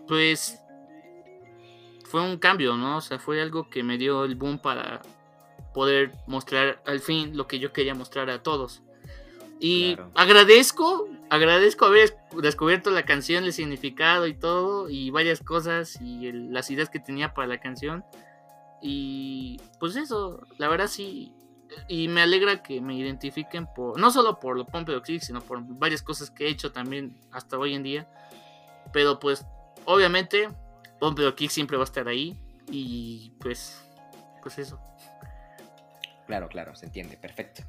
pues, 0.08 0.60
fue 2.06 2.22
un 2.22 2.38
cambio, 2.38 2.76
¿no? 2.76 2.98
O 2.98 3.02
sea, 3.02 3.20
fue 3.20 3.42
algo 3.42 3.70
que 3.70 3.84
me 3.84 3.98
dio 3.98 4.26
el 4.26 4.36
boom 4.36 4.60
para 4.60 5.02
poder 5.74 6.12
mostrar 6.28 6.82
al 6.86 7.00
fin 7.00 7.38
lo 7.38 7.48
que 7.48 7.60
yo 7.60 7.72
quería 7.72 7.96
mostrar 7.96 8.30
a 8.30 8.44
todos. 8.44 8.82
Y 9.60 9.98
agradezco, 10.16 11.08
agradezco 11.32 11.86
haber 11.86 12.14
descubierto 12.42 12.92
la 12.92 13.06
canción, 13.06 13.46
el 13.46 13.54
significado 13.54 14.28
y 14.28 14.34
todo, 14.34 14.90
y 14.90 15.12
varias 15.12 15.40
cosas 15.40 15.98
y 16.02 16.30
las 16.34 16.70
ideas 16.70 16.90
que 16.90 17.00
tenía 17.00 17.34
para 17.34 17.48
la 17.48 17.62
canción. 17.62 18.04
Y 18.82 19.62
pues 19.80 19.96
eso, 19.96 20.46
la 20.58 20.68
verdad 20.68 20.88
sí. 20.88 21.34
Y 21.88 22.10
me 22.10 22.22
alegra 22.22 22.62
que 22.62 22.82
me 22.82 22.96
identifiquen 22.96 23.66
por, 23.66 23.98
no 23.98 24.12
solo 24.12 24.42
por 24.42 24.58
lo 24.58 24.66
Pompeo 24.66 25.02
Kicks, 25.02 25.28
sino 25.28 25.40
por 25.40 25.62
varias 25.62 26.04
cosas 26.04 26.30
que 26.30 26.48
he 26.48 26.50
hecho 26.50 26.74
también 26.74 27.18
hasta 27.32 27.58
hoy 27.58 27.76
en 27.76 27.84
día. 27.84 28.10
Pero 28.92 29.18
pues, 29.18 29.46
obviamente, 29.86 30.50
Pompeo 31.00 31.34
Kicks 31.34 31.54
siempre 31.54 31.78
va 31.78 31.84
a 31.84 31.86
estar 31.86 32.10
ahí. 32.10 32.38
Y 32.70 33.32
pues, 33.40 33.82
pues 34.42 34.58
eso. 34.58 34.82
Claro, 36.28 36.50
claro, 36.50 36.76
se 36.76 36.88
entiende, 36.88 37.16
perfecto. 37.16 37.64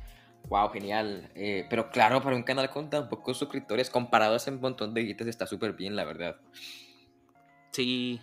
Wow, 0.49 0.71
genial. 0.71 1.31
Eh, 1.35 1.67
pero 1.71 1.91
claro, 1.91 2.23
para 2.23 2.37
un 2.37 2.43
canal 2.43 2.71
con 2.71 2.91
tan 2.91 3.09
pocos 3.09 3.39
suscriptores, 3.39 3.91
comparado 3.91 4.35
a 4.35 4.37
ese 4.37 4.51
montón 4.51 4.95
de 4.95 5.03
guitas, 5.03 5.27
está 5.27 5.47
súper 5.47 5.73
bien, 5.73 5.97
la 5.97 6.05
verdad. 6.05 6.37
Sí, 7.71 8.21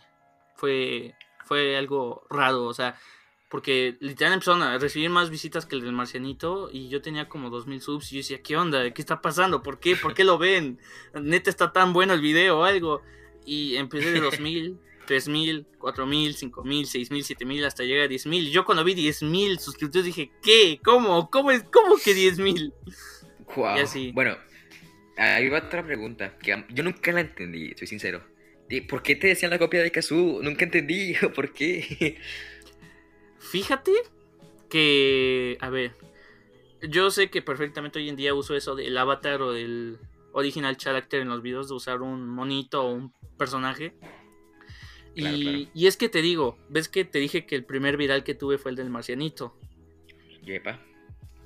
fue, 0.55 1.15
fue 1.45 1.75
algo 1.75 2.23
raro, 2.29 2.65
o 2.65 2.73
sea, 2.73 2.95
porque 3.49 3.97
literalmente 3.99 4.49
empezaron 4.49 4.61
a 4.61 4.77
recibir 4.77 5.09
más 5.09 5.31
visitas 5.31 5.65
que 5.65 5.75
el 5.75 5.81
del 5.81 5.91
Marcianito 5.91 6.69
y 6.71 6.87
yo 6.89 7.01
tenía 7.01 7.27
como 7.27 7.49
2000 7.49 7.81
subs 7.81 8.11
y 8.11 8.15
yo 8.15 8.19
decía, 8.19 8.43
¿qué 8.43 8.55
onda? 8.55 8.91
¿Qué 8.91 9.01
está 9.01 9.21
pasando? 9.21 9.63
¿Por 9.63 9.79
qué? 9.79 9.95
¿Por 9.95 10.13
qué 10.13 10.23
lo 10.23 10.37
ven? 10.37 10.79
Neta 11.19 11.49
está 11.49 11.73
tan 11.73 11.93
bueno 11.93 12.13
el 12.13 12.21
video 12.21 12.59
o 12.59 12.63
algo. 12.63 13.01
Y 13.45 13.75
empecé 13.77 14.11
de 14.11 14.19
2000 14.19 14.79
3000, 15.09 15.65
4000, 15.79 16.35
5000, 16.35 16.85
6000, 16.85 17.23
7000 17.23 17.65
hasta 17.65 17.83
llegar 17.83 18.05
a 18.05 18.07
10000. 18.07 18.51
Yo 18.51 18.63
cuando 18.63 18.83
vi 18.83 18.93
10000 18.93 19.57
suscriptores 19.57 20.05
dije, 20.05 20.31
¿qué? 20.43 20.79
¿Cómo? 20.83 21.31
¿Cómo, 21.31 21.49
es? 21.49 21.63
¿Cómo 21.63 21.95
que 21.97 22.13
10000? 22.13 22.71
Wow. 23.55 23.77
Y 23.77 23.79
así. 23.79 24.11
Bueno, 24.11 24.37
ahí 25.17 25.49
va 25.49 25.57
otra 25.65 25.83
pregunta 25.83 26.37
que 26.37 26.63
yo 26.69 26.83
nunca 26.83 27.11
la 27.11 27.21
entendí, 27.21 27.73
soy 27.75 27.87
sincero. 27.87 28.23
¿Por 28.87 29.01
qué 29.01 29.15
te 29.15 29.25
decían 29.25 29.49
la 29.49 29.57
copia 29.57 29.81
de 29.81 29.91
Kazoo? 29.91 30.43
Nunca 30.43 30.65
entendí, 30.65 31.15
¿por 31.35 31.53
qué? 31.53 32.19
Fíjate 33.39 33.93
que, 34.69 35.57
a 35.59 35.71
ver, 35.71 35.95
yo 36.87 37.09
sé 37.09 37.31
que 37.31 37.41
perfectamente 37.41 37.97
hoy 37.97 38.09
en 38.09 38.15
día 38.15 38.35
uso 38.35 38.55
eso 38.55 38.75
del 38.75 38.95
avatar 38.95 39.41
o 39.41 39.53
del 39.53 39.97
original 40.33 40.77
character 40.77 41.21
en 41.21 41.29
los 41.29 41.41
videos 41.41 41.67
de 41.67 41.73
usar 41.73 42.03
un 42.03 42.29
monito 42.29 42.83
o 42.83 42.93
un 42.93 43.11
personaje 43.39 43.95
y, 45.15 45.87
es 45.87 45.97
que 45.97 46.09
te 46.09 46.21
digo, 46.21 46.57
ves 46.69 46.87
que 46.89 47.05
te 47.05 47.19
dije 47.19 47.45
que 47.45 47.55
el 47.55 47.63
primer 47.63 47.97
viral 47.97 48.23
que 48.23 48.35
tuve 48.35 48.57
fue 48.57 48.71
el 48.71 48.77
del 48.77 48.89
marcianito. 48.89 49.55
Yepa. 50.43 50.79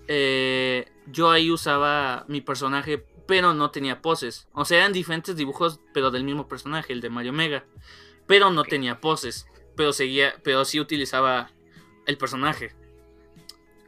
Eh, 0.07 0.85
yo 1.07 1.31
ahí 1.31 1.49
usaba 1.49 2.25
mi 2.27 2.41
personaje, 2.41 3.05
pero 3.27 3.53
no 3.53 3.71
tenía 3.71 4.01
poses. 4.01 4.47
O 4.53 4.65
sea, 4.65 4.79
eran 4.79 4.93
diferentes 4.93 5.35
dibujos, 5.35 5.79
pero 5.93 6.11
del 6.11 6.23
mismo 6.23 6.47
personaje, 6.47 6.93
el 6.93 7.01
de 7.01 7.09
Mario 7.09 7.33
Mega. 7.33 7.65
Pero 8.27 8.51
no 8.51 8.63
tenía 8.63 9.01
poses. 9.01 9.47
Pero 9.75 9.93
seguía, 9.93 10.35
pero 10.43 10.65
sí 10.65 10.79
utilizaba 10.79 11.51
el 12.05 12.17
personaje. 12.17 12.71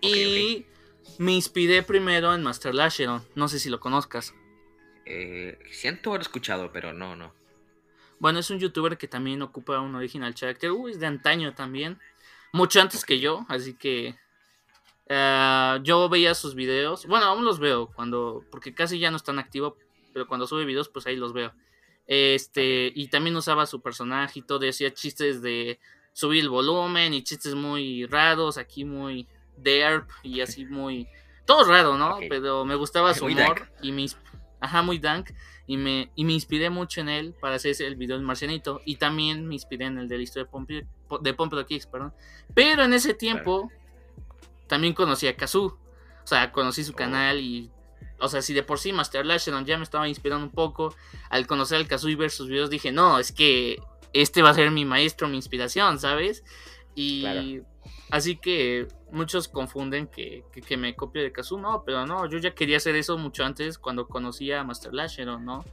y 0.01 0.65
me 1.17 1.34
inspiré 1.34 1.84
primero 1.84 2.34
en 2.34 2.44
Master 2.44 2.74
Lasheron. 2.74 3.24
No 3.36 3.48
sé 3.48 3.60
si 3.60 3.70
lo 3.70 3.79
conozcas. 3.79 4.34
Eh, 5.05 5.60
siento 5.72 6.10
haber 6.10 6.22
escuchado, 6.22 6.72
pero 6.72 6.94
no, 6.94 7.15
no. 7.15 7.34
Bueno, 8.25 8.39
es 8.39 8.50
un 8.50 8.58
youtuber 8.58 8.98
que 8.98 9.08
también 9.08 9.44
ocupa 9.44 9.79
un 9.79 9.94
original 9.94 10.34
character. 10.34 10.72
Uy, 10.72 10.94
es 10.94 11.00
de 11.00 11.05
antaño 11.05 11.53
también. 11.53 12.00
Mucho 12.53 12.82
antes 12.82 13.05
que 13.05 13.20
yo, 13.20 13.46
así 13.50 13.75
que. 13.75 14.15
Eh, 15.08 15.79
yo 15.84 16.10
veía 16.10 16.34
sus 16.34 16.55
videos. 16.55 17.05
Bueno, 17.05 17.27
aún 17.27 17.46
los 17.46 17.60
veo 17.60 17.91
cuando. 17.94 18.44
Porque 18.50 18.74
casi 18.74 18.98
ya 18.98 19.12
no 19.12 19.17
están 19.17 19.38
activo. 19.38 19.77
Pero 20.12 20.25
cuando 20.25 20.48
sube 20.48 20.65
videos, 20.65 20.89
pues 20.89 21.05
ahí 21.05 21.15
los 21.15 21.34
veo. 21.34 21.53
Este. 22.08 22.91
Y 22.96 23.10
también 23.10 23.36
usaba 23.36 23.67
su 23.67 23.79
personaje 23.84 24.39
y 24.39 24.41
todo. 24.41 24.67
hacía 24.67 24.91
chistes 24.91 25.44
de 25.44 25.79
subir 26.12 26.41
el 26.41 26.50
volumen. 26.50 27.13
Y 27.13 27.22
chistes 27.22 27.53
muy 27.53 28.08
raros. 28.08 28.58
Aquí 28.58 28.86
muy 28.86 29.27
derp. 29.55 30.10
Y 30.24 30.41
así 30.41 30.65
muy. 30.65 31.08
Todo 31.46 31.63
raro, 31.63 31.96
¿no? 31.96 32.17
Pero 32.27 32.65
me 32.65 32.74
gustaba 32.74 33.13
su 33.13 33.27
humor. 33.27 33.70
Y 33.84 33.91
mis. 33.91 34.17
Ajá, 34.60 34.82
muy 34.82 34.98
dank 34.98 35.29
y 35.67 35.77
me, 35.77 36.12
y 36.15 36.25
me 36.25 36.34
inspiré 36.34 36.69
mucho 36.69 37.01
en 37.01 37.10
él 37.10 37.34
para 37.39 37.55
hacer 37.55 37.75
el 37.81 37.95
video 37.95 38.17
del 38.17 38.25
marcianito 38.25 38.81
y 38.86 38.98
también 38.98 39.48
me 39.48 39.55
inspiré 39.55 39.86
en 39.86 39.98
el 39.98 40.07
de 40.07 40.17
la 40.17 40.24
historia 40.24 40.45
de 40.45 40.51
Pompeo, 40.51 40.84
de 41.22 41.34
Pompeo 41.34 41.65
Kicks, 41.65 41.88
perdón. 41.88 42.13
Pero 42.53 42.84
en 42.84 42.93
ese 42.93 43.13
tiempo 43.13 43.72
también 44.67 44.93
conocí 44.93 45.27
a 45.27 45.36
Kazoo, 45.36 45.65
o 45.65 46.27
sea, 46.27 46.51
conocí 46.51 46.84
su 46.84 46.91
oh. 46.91 46.95
canal 46.95 47.39
y, 47.39 47.72
o 48.19 48.27
sea, 48.27 48.41
si 48.41 48.53
de 48.53 48.63
por 48.63 48.79
sí 48.79 48.93
Master 48.93 49.25
Lasheron 49.25 49.65
ya 49.65 49.77
me 49.77 49.84
estaba 49.84 50.07
inspirando 50.07 50.45
un 50.45 50.51
poco, 50.51 50.95
al 51.29 51.48
conocer 51.48 51.77
al 51.77 51.88
Kazoo 51.88 52.10
y 52.10 52.15
ver 52.15 52.29
sus 52.29 52.48
videos 52.48 52.69
dije, 52.69 52.91
no, 52.91 53.17
es 53.17 53.31
que 53.31 53.79
este 54.13 54.41
va 54.41 54.51
a 54.51 54.53
ser 54.53 54.72
mi 54.72 54.86
maestro, 54.86 55.27
mi 55.27 55.36
inspiración, 55.36 56.00
¿sabes? 56.00 56.43
Y 56.95 57.62
así 58.12 58.38
que 58.38 58.88
muchos 59.15 59.48
confunden 59.48 60.07
que, 60.07 60.43
me 60.77 60.95
copio 60.95 61.24
de 61.24 61.31
Kazoo, 61.31 61.60
no, 61.60 61.84
pero 61.86 62.05
no, 62.05 62.29
yo 62.29 62.38
ya 62.38 62.53
quería 62.53 62.77
hacer 62.77 62.95
eso 62.95 63.17
mucho 63.17 63.43
antes 63.43 63.79
cuando 63.79 64.07
conocía 64.07 64.62
a 64.62 64.63
Master 64.63 64.93
Lasher, 64.93 65.27
¿no? 65.39 65.65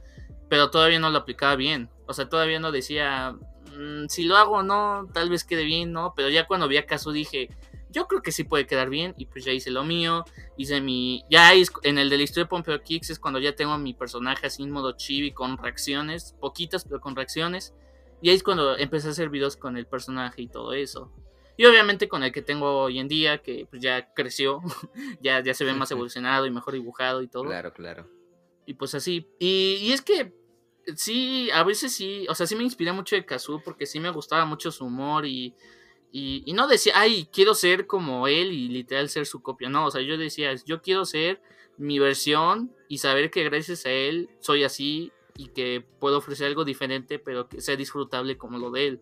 Pero 0.49 0.69
todavía 0.69 0.99
no 0.99 1.09
lo 1.09 1.19
aplicaba 1.19 1.55
bien, 1.55 1.89
o 2.07 2.13
sea, 2.13 2.29
todavía 2.29 2.59
no 2.59 2.71
decía, 2.71 3.35
mm, 3.77 4.07
si 4.07 4.23
lo 4.23 4.37
hago 4.37 4.63
no, 4.63 5.07
tal 5.13 5.29
vez 5.29 5.43
quede 5.43 5.63
bien, 5.63 5.91
¿no? 5.91 6.13
Pero 6.15 6.29
ya 6.29 6.47
cuando 6.47 6.67
vi 6.67 6.77
a 6.77 6.85
Kazoo 6.85 7.11
dije, 7.11 7.49
yo 7.93 8.07
creo 8.07 8.23
que 8.23 8.31
sí 8.31 8.43
puede 8.43 8.65
quedar 8.65 8.89
bien 8.89 9.13
y 9.17 9.27
pues 9.27 9.45
ya 9.45 9.51
hice 9.51 9.69
lo 9.69 9.83
mío, 9.83 10.25
hice 10.57 10.81
mi, 10.81 11.23
ya 11.29 11.51
en 11.53 11.97
el 11.99 12.09
de 12.09 12.17
la 12.17 12.23
historia 12.23 12.45
de 12.45 12.49
Pompeo 12.49 12.81
Kicks 12.81 13.11
es 13.11 13.19
cuando 13.19 13.39
ya 13.39 13.55
tengo 13.55 13.77
mi 13.77 13.93
personaje 13.93 14.47
así 14.47 14.63
en 14.63 14.71
modo 14.71 14.93
chibi 14.93 15.31
con 15.31 15.57
reacciones, 15.57 16.35
poquitas 16.39 16.85
pero 16.85 16.99
con 16.99 17.15
reacciones. 17.15 17.73
Y 18.21 18.29
ahí 18.29 18.35
es 18.35 18.43
cuando 18.43 18.77
empecé 18.77 19.09
a 19.09 19.11
hacer 19.11 19.29
videos 19.29 19.57
con 19.57 19.77
el 19.77 19.85
personaje 19.85 20.41
y 20.41 20.47
todo 20.47 20.73
eso. 20.73 21.11
Y 21.55 21.65
obviamente 21.65 22.07
con 22.07 22.23
el 22.23 22.31
que 22.31 22.41
tengo 22.41 22.83
hoy 22.83 22.99
en 22.99 23.07
día, 23.07 23.39
que 23.39 23.67
pues 23.69 23.81
ya 23.81 24.13
creció, 24.13 24.61
ya, 25.21 25.41
ya 25.43 25.53
se 25.53 25.65
ve 25.65 25.73
más 25.73 25.91
evolucionado 25.91 26.45
y 26.45 26.51
mejor 26.51 26.73
dibujado 26.73 27.21
y 27.21 27.27
todo. 27.27 27.45
Claro, 27.45 27.73
claro. 27.73 28.09
Y 28.65 28.73
pues 28.73 28.95
así. 28.95 29.27
Y, 29.39 29.91
es 29.91 30.01
que 30.01 30.33
sí, 30.95 31.49
a 31.51 31.63
veces 31.63 31.93
sí, 31.93 32.25
o 32.29 32.35
sea, 32.35 32.47
sí 32.47 32.55
me 32.55 32.63
inspiré 32.63 32.91
mucho 32.91 33.15
de 33.15 33.25
Kazu 33.25 33.61
porque 33.63 33.85
sí 33.85 33.99
me 33.99 34.09
gustaba 34.09 34.45
mucho 34.45 34.71
su 34.71 34.85
humor 34.85 35.25
y, 35.25 35.53
y, 36.11 36.43
y, 36.45 36.53
no 36.53 36.67
decía, 36.67 36.93
ay, 36.95 37.27
quiero 37.31 37.53
ser 37.53 37.85
como 37.85 38.27
él 38.27 38.51
y 38.51 38.69
literal 38.69 39.09
ser 39.09 39.25
su 39.25 39.41
copia. 39.41 39.69
No, 39.69 39.85
o 39.87 39.91
sea, 39.91 40.01
yo 40.01 40.17
decía, 40.17 40.55
yo 40.65 40.81
quiero 40.81 41.05
ser 41.05 41.41
mi 41.77 41.99
versión 41.99 42.73
y 42.87 42.99
saber 42.99 43.29
que 43.29 43.43
gracias 43.43 43.85
a 43.85 43.91
él 43.91 44.29
soy 44.39 44.63
así 44.63 45.11
y 45.35 45.47
que 45.49 45.85
puedo 45.99 46.19
ofrecer 46.19 46.47
algo 46.47 46.65
diferente, 46.65 47.19
pero 47.19 47.47
que 47.49 47.61
sea 47.61 47.75
disfrutable 47.75 48.37
como 48.37 48.57
lo 48.57 48.71
de 48.71 48.87
él 48.87 49.01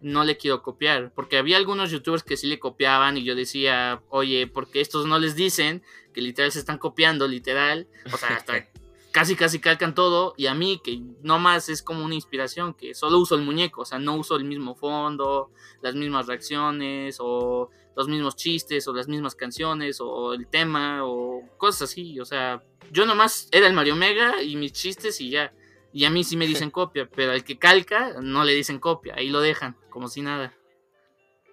no 0.00 0.24
le 0.24 0.36
quiero 0.36 0.62
copiar. 0.62 1.12
Porque 1.14 1.38
había 1.38 1.56
algunos 1.56 1.90
youtubers 1.90 2.22
que 2.22 2.36
sí 2.36 2.46
le 2.46 2.58
copiaban 2.58 3.16
y 3.16 3.24
yo 3.24 3.34
decía, 3.34 4.02
oye, 4.08 4.46
porque 4.46 4.80
estos 4.80 5.06
no 5.06 5.18
les 5.18 5.34
dicen 5.34 5.82
que 6.12 6.20
literal 6.20 6.52
se 6.52 6.58
están 6.58 6.78
copiando, 6.78 7.28
literal. 7.28 7.86
O 8.12 8.16
sea, 8.16 8.28
hasta 8.36 8.68
casi 9.16 9.34
casi 9.34 9.60
calcan 9.60 9.94
todo. 9.94 10.34
Y 10.36 10.44
a 10.44 10.54
mí, 10.54 10.78
que 10.84 11.00
no 11.22 11.38
más 11.38 11.70
es 11.70 11.82
como 11.82 12.04
una 12.04 12.14
inspiración, 12.14 12.74
que 12.74 12.94
solo 12.94 13.18
uso 13.18 13.34
el 13.34 13.40
muñeco, 13.40 13.80
o 13.80 13.84
sea, 13.86 13.98
no 13.98 14.14
uso 14.14 14.36
el 14.36 14.44
mismo 14.44 14.74
fondo, 14.74 15.50
las 15.80 15.94
mismas 15.94 16.26
reacciones, 16.26 17.16
o 17.18 17.70
los 17.96 18.08
mismos 18.08 18.36
chistes, 18.36 18.86
o 18.88 18.92
las 18.92 19.08
mismas 19.08 19.34
canciones, 19.34 20.02
o 20.02 20.34
el 20.34 20.46
tema, 20.46 21.06
o 21.06 21.42
cosas 21.56 21.90
así. 21.90 22.20
O 22.20 22.26
sea, 22.26 22.62
yo 22.92 23.06
nomás 23.06 23.48
era 23.52 23.66
el 23.66 23.72
Mario 23.72 23.96
Mega 23.96 24.42
y 24.42 24.54
mis 24.56 24.72
chistes 24.72 25.18
y 25.22 25.30
ya. 25.30 25.50
Y 25.92 26.04
a 26.04 26.10
mí 26.10 26.24
sí 26.24 26.36
me 26.36 26.46
dicen 26.46 26.70
copia, 26.70 27.08
pero 27.08 27.32
al 27.32 27.42
que 27.44 27.58
calca 27.58 28.14
no 28.20 28.44
le 28.44 28.52
dicen 28.52 28.78
copia, 28.78 29.14
ahí 29.16 29.30
lo 29.30 29.40
dejan, 29.40 29.76
como 29.88 30.08
si 30.08 30.20
nada. 30.20 30.54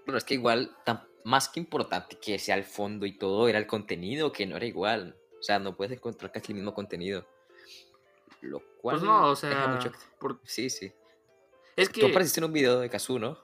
Bueno, 0.05 0.17
es 0.17 0.23
que 0.25 0.33
igual, 0.33 0.75
más 1.23 1.47
que 1.47 1.59
importante 1.61 2.17
que 2.19 2.37
sea 2.39 2.55
el 2.55 2.65
fondo 2.65 3.05
y 3.05 3.17
todo, 3.17 3.47
era 3.47 3.57
el 3.59 3.67
contenido, 3.67 4.31
que 4.33 4.45
no 4.45 4.57
era 4.57 4.65
igual. 4.65 5.15
O 5.39 5.43
sea, 5.43 5.59
no 5.59 5.75
puedes 5.77 5.93
encontrar 5.97 6.31
casi 6.31 6.51
el 6.51 6.55
mismo 6.57 6.73
contenido. 6.73 7.25
Lo 8.41 8.61
cual 8.81 8.95
Pues 8.97 9.03
no, 9.03 9.27
o 9.29 9.35
sea, 9.35 9.67
mucho- 9.67 9.91
por- 10.19 10.41
Sí, 10.43 10.69
sí. 10.69 10.91
es 11.77 11.87
Tú 11.89 12.01
que 12.01 12.09
apareciste 12.09 12.41
en 12.41 12.45
un 12.45 12.53
video 12.53 12.79
de 12.79 12.89
Kazu, 12.89 13.19
¿no? 13.19 13.37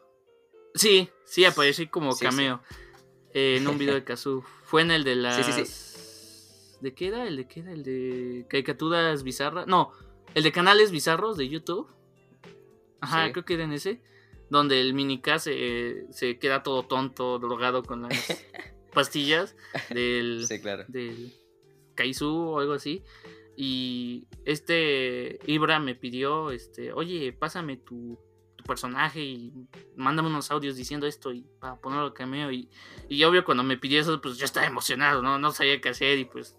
sí, 0.76 1.10
sí 1.26 1.46
aparecí 1.46 1.88
como 1.88 2.12
Sí, 2.12 2.20
sí. 2.20 2.26
cameo 2.26 2.62
eh, 3.34 3.58
en 3.58 3.68
un 3.68 3.78
video 3.78 3.96
de 3.96 4.04
Kazoo. 4.04 4.44
Fue 4.64 4.82
en 4.82 4.92
el 4.92 5.04
de 5.04 5.16
las 5.16 5.36
Sí, 5.46 5.52
sí, 5.54 5.66
sí. 5.66 6.78
¿De 6.82 6.94
qué 6.94 7.08
era? 7.08 7.28
¿El 7.28 7.38
de 7.38 7.48
qué 7.48 7.60
era? 7.62 7.72
¿El 7.72 7.84
de 7.84 8.46
caricaturas 8.50 9.24
bizarras? 9.24 9.68
No, 9.68 9.92
el 10.36 10.44
de 10.44 10.52
canales 10.52 10.92
bizarros 10.92 11.38
de 11.38 11.48
YouTube. 11.50 11.88
Ajá, 13.02 13.26
Sí. 13.28 13.32
creo 13.34 13.46
que 13.46 13.54
era 13.56 13.64
en 13.64 13.74
ese. 13.74 14.02
Donde 14.50 14.82
el 14.82 14.94
minica 14.94 15.38
se, 15.40 16.06
se 16.12 16.40
queda 16.40 16.64
todo 16.64 16.84
tonto, 16.84 17.38
drogado 17.40 17.84
con 17.84 18.02
las 18.04 18.12
pastillas 18.94 19.56
del, 19.92 20.46
Sí, 20.48 20.60
claro. 20.60 20.86
del 20.88 21.34
Kaizu 21.96 22.28
o 22.28 22.60
algo 22.60 22.74
así. 22.74 23.04
Y 23.56 24.28
este 24.46 25.38
Ibra 25.46 25.80
me 25.80 25.94
pidió, 25.94 26.50
este, 26.52 26.94
oye, 26.94 27.32
pásame 27.34 27.78
tu, 27.78 28.18
tu 28.56 28.64
personaje 28.64 29.22
y 29.22 29.54
mándame 29.98 30.30
unos 30.30 30.50
audios 30.50 30.76
diciendo 30.78 31.06
esto 31.08 31.32
y 31.34 31.46
para 31.60 31.76
ponerlo 31.76 32.06
al 32.06 32.14
cameo. 32.14 32.52
Y, 32.52 32.70
y 33.08 33.24
obvio 33.26 33.44
cuando 33.46 33.64
me 33.64 33.78
pidió 33.78 34.00
eso, 34.00 34.20
pues 34.22 34.38
yo 34.38 34.46
estaba 34.46 34.66
emocionado, 34.66 35.22
¿no? 35.22 35.38
No 35.40 35.52
sabía 35.52 35.80
qué 35.82 35.90
hacer 35.90 36.18
y 36.18 36.26
pues... 36.26 36.56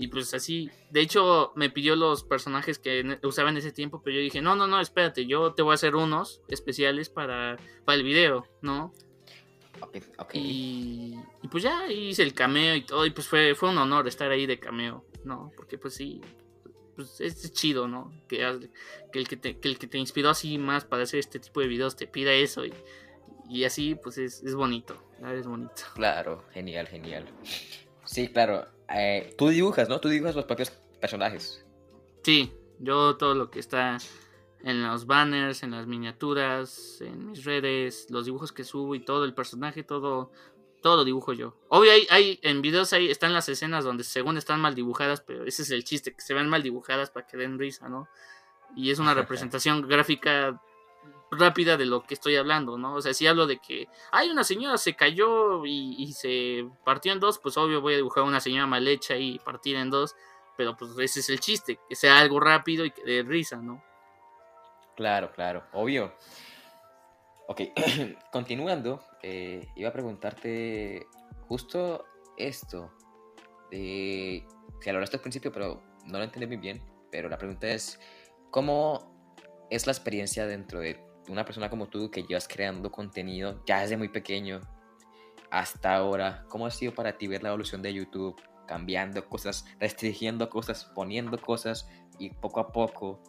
Y 0.00 0.08
pues 0.08 0.32
así, 0.32 0.70
de 0.88 1.02
hecho 1.02 1.52
me 1.56 1.68
pidió 1.68 1.94
los 1.94 2.24
personajes 2.24 2.78
que 2.78 3.18
usaba 3.22 3.50
en 3.50 3.58
ese 3.58 3.70
tiempo, 3.70 4.00
pero 4.02 4.16
yo 4.16 4.22
dije, 4.22 4.40
no, 4.40 4.56
no, 4.56 4.66
no, 4.66 4.80
espérate, 4.80 5.26
yo 5.26 5.52
te 5.52 5.60
voy 5.60 5.72
a 5.72 5.74
hacer 5.74 5.94
unos 5.94 6.40
especiales 6.48 7.10
para, 7.10 7.58
para 7.84 7.98
el 7.98 8.02
video, 8.02 8.46
¿no? 8.62 8.94
Ok, 9.82 9.98
ok. 10.16 10.34
Y, 10.36 11.16
y 11.42 11.48
pues 11.48 11.64
ya 11.64 11.92
hice 11.92 12.22
el 12.22 12.32
cameo 12.32 12.76
y 12.76 12.80
todo, 12.80 13.04
y 13.04 13.10
pues 13.10 13.28
fue, 13.28 13.54
fue 13.54 13.68
un 13.68 13.76
honor 13.76 14.08
estar 14.08 14.30
ahí 14.30 14.46
de 14.46 14.58
cameo, 14.58 15.04
¿no? 15.24 15.52
Porque 15.54 15.76
pues 15.76 15.96
sí, 15.96 16.22
pues 16.96 17.20
es 17.20 17.52
chido, 17.52 17.86
¿no? 17.86 18.10
Que, 18.26 18.38
que, 19.12 19.18
el, 19.18 19.28
que, 19.28 19.36
te, 19.36 19.58
que 19.58 19.68
el 19.68 19.78
que 19.78 19.86
te 19.86 19.98
inspiró 19.98 20.30
así 20.30 20.56
más 20.56 20.86
para 20.86 21.02
hacer 21.02 21.20
este 21.20 21.38
tipo 21.40 21.60
de 21.60 21.66
videos 21.66 21.94
te 21.94 22.06
pida 22.06 22.32
eso 22.32 22.64
y, 22.64 22.72
y 23.50 23.64
así 23.64 23.96
pues 23.96 24.16
es, 24.16 24.42
es 24.44 24.54
bonito, 24.54 24.96
verdad 25.18 25.36
es 25.36 25.46
bonito. 25.46 25.82
Claro, 25.94 26.42
genial, 26.54 26.88
genial. 26.88 27.26
Sí, 28.10 28.26
claro. 28.28 28.66
eh, 28.88 29.32
tú 29.38 29.48
dibujas, 29.50 29.88
¿no? 29.88 30.00
Tú 30.00 30.08
dibujas 30.08 30.34
los 30.34 30.44
propios 30.44 30.70
personajes. 31.00 31.64
Sí, 32.24 32.52
yo 32.80 33.16
todo 33.16 33.36
lo 33.36 33.50
que 33.52 33.60
está 33.60 33.98
en 34.64 34.82
los 34.82 35.06
banners, 35.06 35.62
en 35.62 35.70
las 35.70 35.86
miniaturas, 35.86 37.00
en 37.00 37.30
mis 37.30 37.44
redes, 37.44 38.08
los 38.10 38.24
dibujos 38.24 38.52
que 38.52 38.64
subo 38.64 38.96
y 38.96 39.04
todo 39.04 39.24
el 39.24 39.32
personaje, 39.32 39.84
todo, 39.84 40.32
todo 40.82 40.96
lo 40.96 41.04
dibujo 41.04 41.32
yo. 41.34 41.56
Obvio, 41.68 41.92
hay, 41.92 42.08
hay 42.10 42.40
en 42.42 42.62
videos 42.62 42.92
ahí 42.92 43.08
están 43.08 43.32
las 43.32 43.48
escenas 43.48 43.84
donde 43.84 44.02
según 44.02 44.36
están 44.36 44.60
mal 44.60 44.74
dibujadas, 44.74 45.20
pero 45.20 45.44
ese 45.44 45.62
es 45.62 45.70
el 45.70 45.84
chiste, 45.84 46.12
que 46.12 46.20
se 46.20 46.34
ven 46.34 46.48
mal 46.48 46.64
dibujadas 46.64 47.10
para 47.10 47.28
que 47.28 47.36
den 47.36 47.60
risa, 47.60 47.88
¿no? 47.88 48.08
Y 48.74 48.90
es 48.90 48.98
una 48.98 49.14
representación 49.22 49.86
gráfica 49.86 50.60
rápida 51.30 51.76
de 51.76 51.86
lo 51.86 52.02
que 52.02 52.14
estoy 52.14 52.36
hablando, 52.36 52.76
¿no? 52.76 52.94
O 52.94 53.02
sea, 53.02 53.14
si 53.14 53.26
hablo 53.26 53.46
de 53.46 53.58
que 53.58 53.88
hay 54.12 54.30
una 54.30 54.44
señora 54.44 54.78
se 54.78 54.94
cayó 54.94 55.64
y, 55.64 56.12
se 56.12 56.68
partió 56.84 57.12
en 57.12 57.20
dos, 57.20 57.38
pues 57.38 57.56
obvio 57.56 57.80
voy 57.80 57.94
a 57.94 57.98
dibujar 57.98 58.24
una 58.24 58.40
señora 58.40 58.66
mal 58.66 58.86
hecha 58.88 59.16
y 59.16 59.38
partir 59.38 59.76
en 59.76 59.90
dos, 59.90 60.16
pero 60.56 60.76
pues 60.76 60.92
ese 60.98 61.20
es 61.20 61.30
el 61.30 61.40
chiste, 61.40 61.78
que 61.88 61.94
sea 61.94 62.18
algo 62.18 62.40
rápido 62.40 62.84
y 62.84 62.90
que 62.90 63.02
dé 63.04 63.22
risa, 63.22 63.56
¿no? 63.56 63.82
Claro, 64.96 65.32
claro, 65.32 65.64
obvio. 65.72 66.12
Ok, 67.46 67.62
continuando, 68.32 69.02
eh, 69.22 69.68
iba 69.76 69.88
a 69.88 69.92
preguntarte 69.92 71.06
justo 71.48 72.04
esto. 72.36 72.92
De, 73.70 74.46
que 74.80 74.92
lo 74.92 74.98
hablaste 74.98 75.16
al 75.16 75.22
principio, 75.22 75.52
pero 75.52 75.82
no 76.06 76.18
lo 76.18 76.24
entendí 76.24 76.46
muy 76.46 76.56
bien. 76.56 76.82
Pero 77.10 77.28
la 77.28 77.38
pregunta 77.38 77.68
es, 77.68 77.98
¿cómo 78.50 79.10
es 79.70 79.86
la 79.86 79.92
experiencia 79.92 80.46
dentro 80.46 80.80
de 80.80 81.09
una 81.28 81.44
persona 81.44 81.70
como 81.70 81.88
tú 81.88 82.10
que 82.10 82.22
llevas 82.22 82.48
creando 82.48 82.90
contenido 82.90 83.62
ya 83.66 83.80
desde 83.80 83.96
muy 83.96 84.08
pequeño 84.08 84.60
hasta 85.50 85.94
ahora? 85.94 86.44
¿Cómo 86.48 86.66
ha 86.66 86.70
sido 86.70 86.94
para 86.94 87.18
ti 87.18 87.26
ver 87.26 87.42
la 87.42 87.50
evolución 87.50 87.82
de 87.82 87.92
YouTube? 87.92 88.40
Cambiando 88.66 89.28
cosas, 89.28 89.64
restringiendo 89.78 90.48
cosas, 90.48 90.90
poniendo 90.94 91.38
cosas 91.38 91.88
y 92.18 92.30
poco 92.30 92.60
a 92.60 92.72
poco 92.72 93.22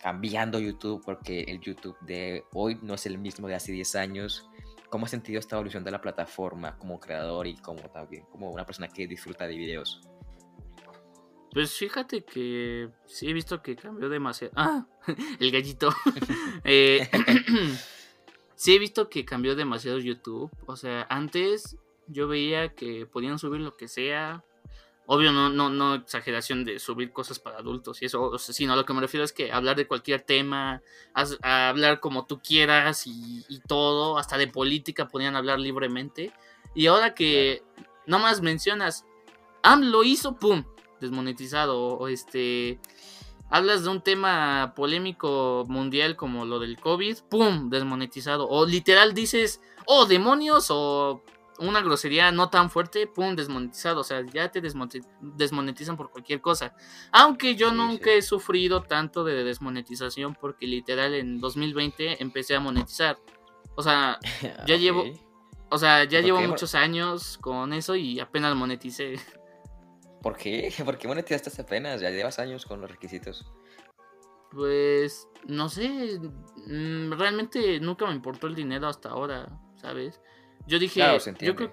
cambiando 0.00 0.58
YouTube 0.58 1.02
porque 1.04 1.42
el 1.42 1.60
YouTube 1.60 1.96
de 2.00 2.44
hoy 2.52 2.78
no 2.82 2.94
es 2.94 3.06
el 3.06 3.18
mismo 3.18 3.48
de 3.48 3.54
hace 3.54 3.72
10 3.72 3.96
años. 3.96 4.48
¿Cómo 4.88 5.04
has 5.04 5.10
sentido 5.10 5.38
esta 5.38 5.56
evolución 5.56 5.84
de 5.84 5.90
la 5.90 6.00
plataforma 6.00 6.76
como 6.78 6.98
creador 6.98 7.46
y 7.46 7.56
como 7.56 7.82
también 7.90 8.24
como 8.30 8.50
una 8.50 8.64
persona 8.64 8.88
que 8.88 9.06
disfruta 9.06 9.46
de 9.46 9.56
videos? 9.56 10.00
Pues 11.52 11.74
fíjate 11.74 12.24
que 12.24 12.90
sí 13.06 13.28
he 13.28 13.32
visto 13.32 13.60
que 13.62 13.76
cambió 13.76 14.08
demasiado. 14.08 14.52
Ah, 14.56 14.86
el 15.40 15.50
gallito. 15.50 15.94
Eh, 16.62 17.08
sí 18.54 18.74
he 18.74 18.78
visto 18.78 19.08
que 19.08 19.24
cambió 19.24 19.56
demasiado 19.56 19.98
YouTube. 19.98 20.50
O 20.66 20.76
sea, 20.76 21.06
antes 21.08 21.76
yo 22.06 22.28
veía 22.28 22.74
que 22.74 23.06
podían 23.06 23.38
subir 23.38 23.60
lo 23.60 23.76
que 23.76 23.88
sea. 23.88 24.44
Obvio, 25.06 25.32
no, 25.32 25.48
no, 25.48 25.70
no 25.70 25.94
exageración 25.94 26.64
de 26.64 26.78
subir 26.78 27.12
cosas 27.12 27.38
para 27.40 27.58
adultos 27.58 28.00
y 28.02 28.04
eso, 28.04 28.22
o 28.22 28.38
sea, 28.38 28.54
sino 28.54 28.74
a 28.74 28.76
lo 28.76 28.84
que 28.84 28.92
me 28.92 29.00
refiero 29.00 29.24
es 29.24 29.32
que 29.32 29.50
hablar 29.50 29.74
de 29.74 29.88
cualquier 29.88 30.20
tema, 30.20 30.82
a 31.14 31.68
hablar 31.68 31.98
como 31.98 32.26
tú 32.26 32.40
quieras 32.40 33.06
y, 33.08 33.44
y 33.48 33.60
todo, 33.60 34.18
hasta 34.18 34.38
de 34.38 34.46
política 34.46 35.08
podían 35.08 35.34
hablar 35.34 35.58
libremente. 35.58 36.32
Y 36.74 36.86
ahora 36.86 37.14
que 37.14 37.64
nomás 38.06 38.42
mencionas, 38.42 39.04
AMLO 39.62 40.04
hizo, 40.04 40.36
¡pum! 40.36 40.64
desmonetizado 41.00 41.78
o 41.82 42.08
este 42.08 42.78
hablas 43.50 43.82
de 43.84 43.90
un 43.90 44.00
tema 44.00 44.72
polémico 44.74 45.66
mundial 45.68 46.16
como 46.16 46.44
lo 46.46 46.58
del 46.58 46.78
COVID, 46.78 47.18
pum, 47.28 47.68
desmonetizado 47.70 48.48
o 48.48 48.64
literal 48.64 49.12
dices, 49.14 49.60
"Oh, 49.86 50.06
demonios" 50.06 50.68
o 50.70 51.22
una 51.58 51.82
grosería 51.82 52.32
no 52.32 52.48
tan 52.48 52.70
fuerte, 52.70 53.06
pum, 53.06 53.36
desmonetizado, 53.36 54.00
o 54.00 54.04
sea, 54.04 54.24
ya 54.32 54.50
te 54.50 54.62
desmonetizan 54.62 55.96
por 55.96 56.10
cualquier 56.10 56.40
cosa. 56.40 56.74
Aunque 57.12 57.54
yo 57.54 57.68
Sí, 57.70 57.76
nunca 57.76 58.04
sí. 58.04 58.10
he 58.12 58.22
sufrido 58.22 58.82
tanto 58.82 59.24
de 59.24 59.44
desmonetización 59.44 60.34
porque 60.40 60.66
literal 60.66 61.12
en 61.14 61.38
2020 61.38 62.22
empecé 62.22 62.54
a 62.54 62.60
monetizar. 62.60 63.18
O 63.74 63.82
sea, 63.82 64.18
Ya 64.66 64.76
llevo- 64.76 65.04
o 65.70 65.78
sea, 65.78 66.04
ya 66.04 66.18
¿Por 66.20 66.24
llevo 66.26 66.40
muchos 66.40 66.74
años 66.74 67.36
con 67.38 67.72
eso 67.74 67.94
y 67.94 68.20
apenas 68.20 68.56
moneticé. 68.56 69.20
¿Por 70.22 70.36
qué? 70.36 70.70
¿Por 70.84 70.98
qué 70.98 71.08
monetizaste 71.08 71.50
hasta 71.50 71.62
apenas? 71.62 72.00
Ya 72.00 72.10
llevas 72.10 72.38
años 72.38 72.66
con 72.66 72.80
los 72.80 72.90
requisitos. 72.90 73.46
Pues 74.50 75.28
no 75.46 75.68
sé, 75.68 76.18
mm, 76.66 77.12
realmente 77.12 77.78
nunca 77.80 78.06
me 78.06 78.14
importó 78.14 78.48
el 78.48 78.54
dinero 78.54 78.88
hasta 78.88 79.10
ahora, 79.10 79.48
¿sabes? 79.76 80.20
Yo 80.66 80.78
dije, 80.78 81.00
Claro, 81.00 81.18
yo 81.40 81.54
creo, 81.54 81.70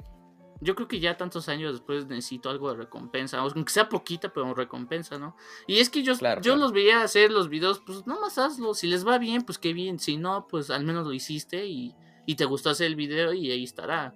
yo 0.61 0.75
creo 0.75 0.87
que 0.87 0.99
ya 0.99 1.17
tantos 1.17 1.49
años 1.49 1.73
después 1.73 2.05
necesito 2.05 2.51
algo 2.51 2.69
de 2.69 2.77
recompensa, 2.77 3.39
aunque 3.39 3.71
sea 3.71 3.89
poquita, 3.89 4.31
pero 4.31 4.53
recompensa, 4.53 5.17
¿no? 5.17 5.35
Y 5.65 5.79
es 5.79 5.89
que 5.89 6.03
yo, 6.03 6.15
Claro, 6.15 6.41
yo 6.41 6.53
claro. 6.53 6.59
los 6.59 6.71
veía 6.71 7.01
hacer 7.01 7.31
los 7.31 7.49
videos, 7.49 7.81
pues 7.83 8.05
nomás 8.05 8.37
hazlo, 8.37 8.75
si 8.75 8.85
les 8.85 9.05
va 9.07 9.17
bien, 9.17 9.41
pues 9.41 9.57
qué 9.57 9.73
bien, 9.73 9.97
si 9.97 10.17
no, 10.17 10.47
pues 10.47 10.69
al 10.69 10.83
menos 10.83 11.07
lo 11.07 11.13
hiciste 11.13 11.65
y, 11.65 11.95
y 12.27 12.35
te 12.35 12.45
gustó 12.45 12.69
hacer 12.69 12.85
el 12.87 12.95
video 12.95 13.33
y 13.33 13.49
ahí 13.49 13.63
estará. 13.63 14.13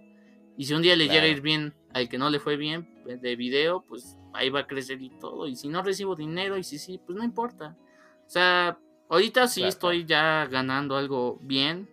Y 0.56 0.66
si 0.66 0.76
un 0.76 0.84
día 0.84 0.96
le 0.96 1.08
llega 1.08 1.24
a 1.24 1.28
ir 1.28 1.42
bien 1.42 1.74
al 1.94 2.10
que 2.10 2.20
no 2.20 2.30
le 2.30 2.40
fue 2.40 2.58
bien 2.58 2.88
eh, 3.08 3.18
de 3.18 3.36
video, 3.36 3.84
pues 3.88 4.18
ahí 4.34 4.50
va 4.50 4.62
a 4.62 4.68
crecer 4.68 5.02
y 5.02 5.10
todo. 5.10 5.48
Y 5.48 5.56
si 5.56 5.68
no 5.68 5.84
recibo 5.84 6.16
dinero 6.16 6.58
y 6.58 6.64
si 6.64 6.78
sí, 6.80 7.00
pues 7.06 7.18
no 7.18 7.24
importa. 7.24 7.76
O 8.26 8.30
sea, 8.30 8.78
ahorita 9.10 9.48
sí 9.48 9.62
Claro, 9.62 9.70
estoy 9.70 10.06
ya 10.06 10.46
ganando 10.48 10.96
algo 10.98 11.40
bien. 11.42 11.90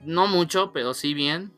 No 0.00 0.26
mucho, 0.26 0.72
pero 0.72 0.94
sí 0.94 1.14
bien. 1.14 1.52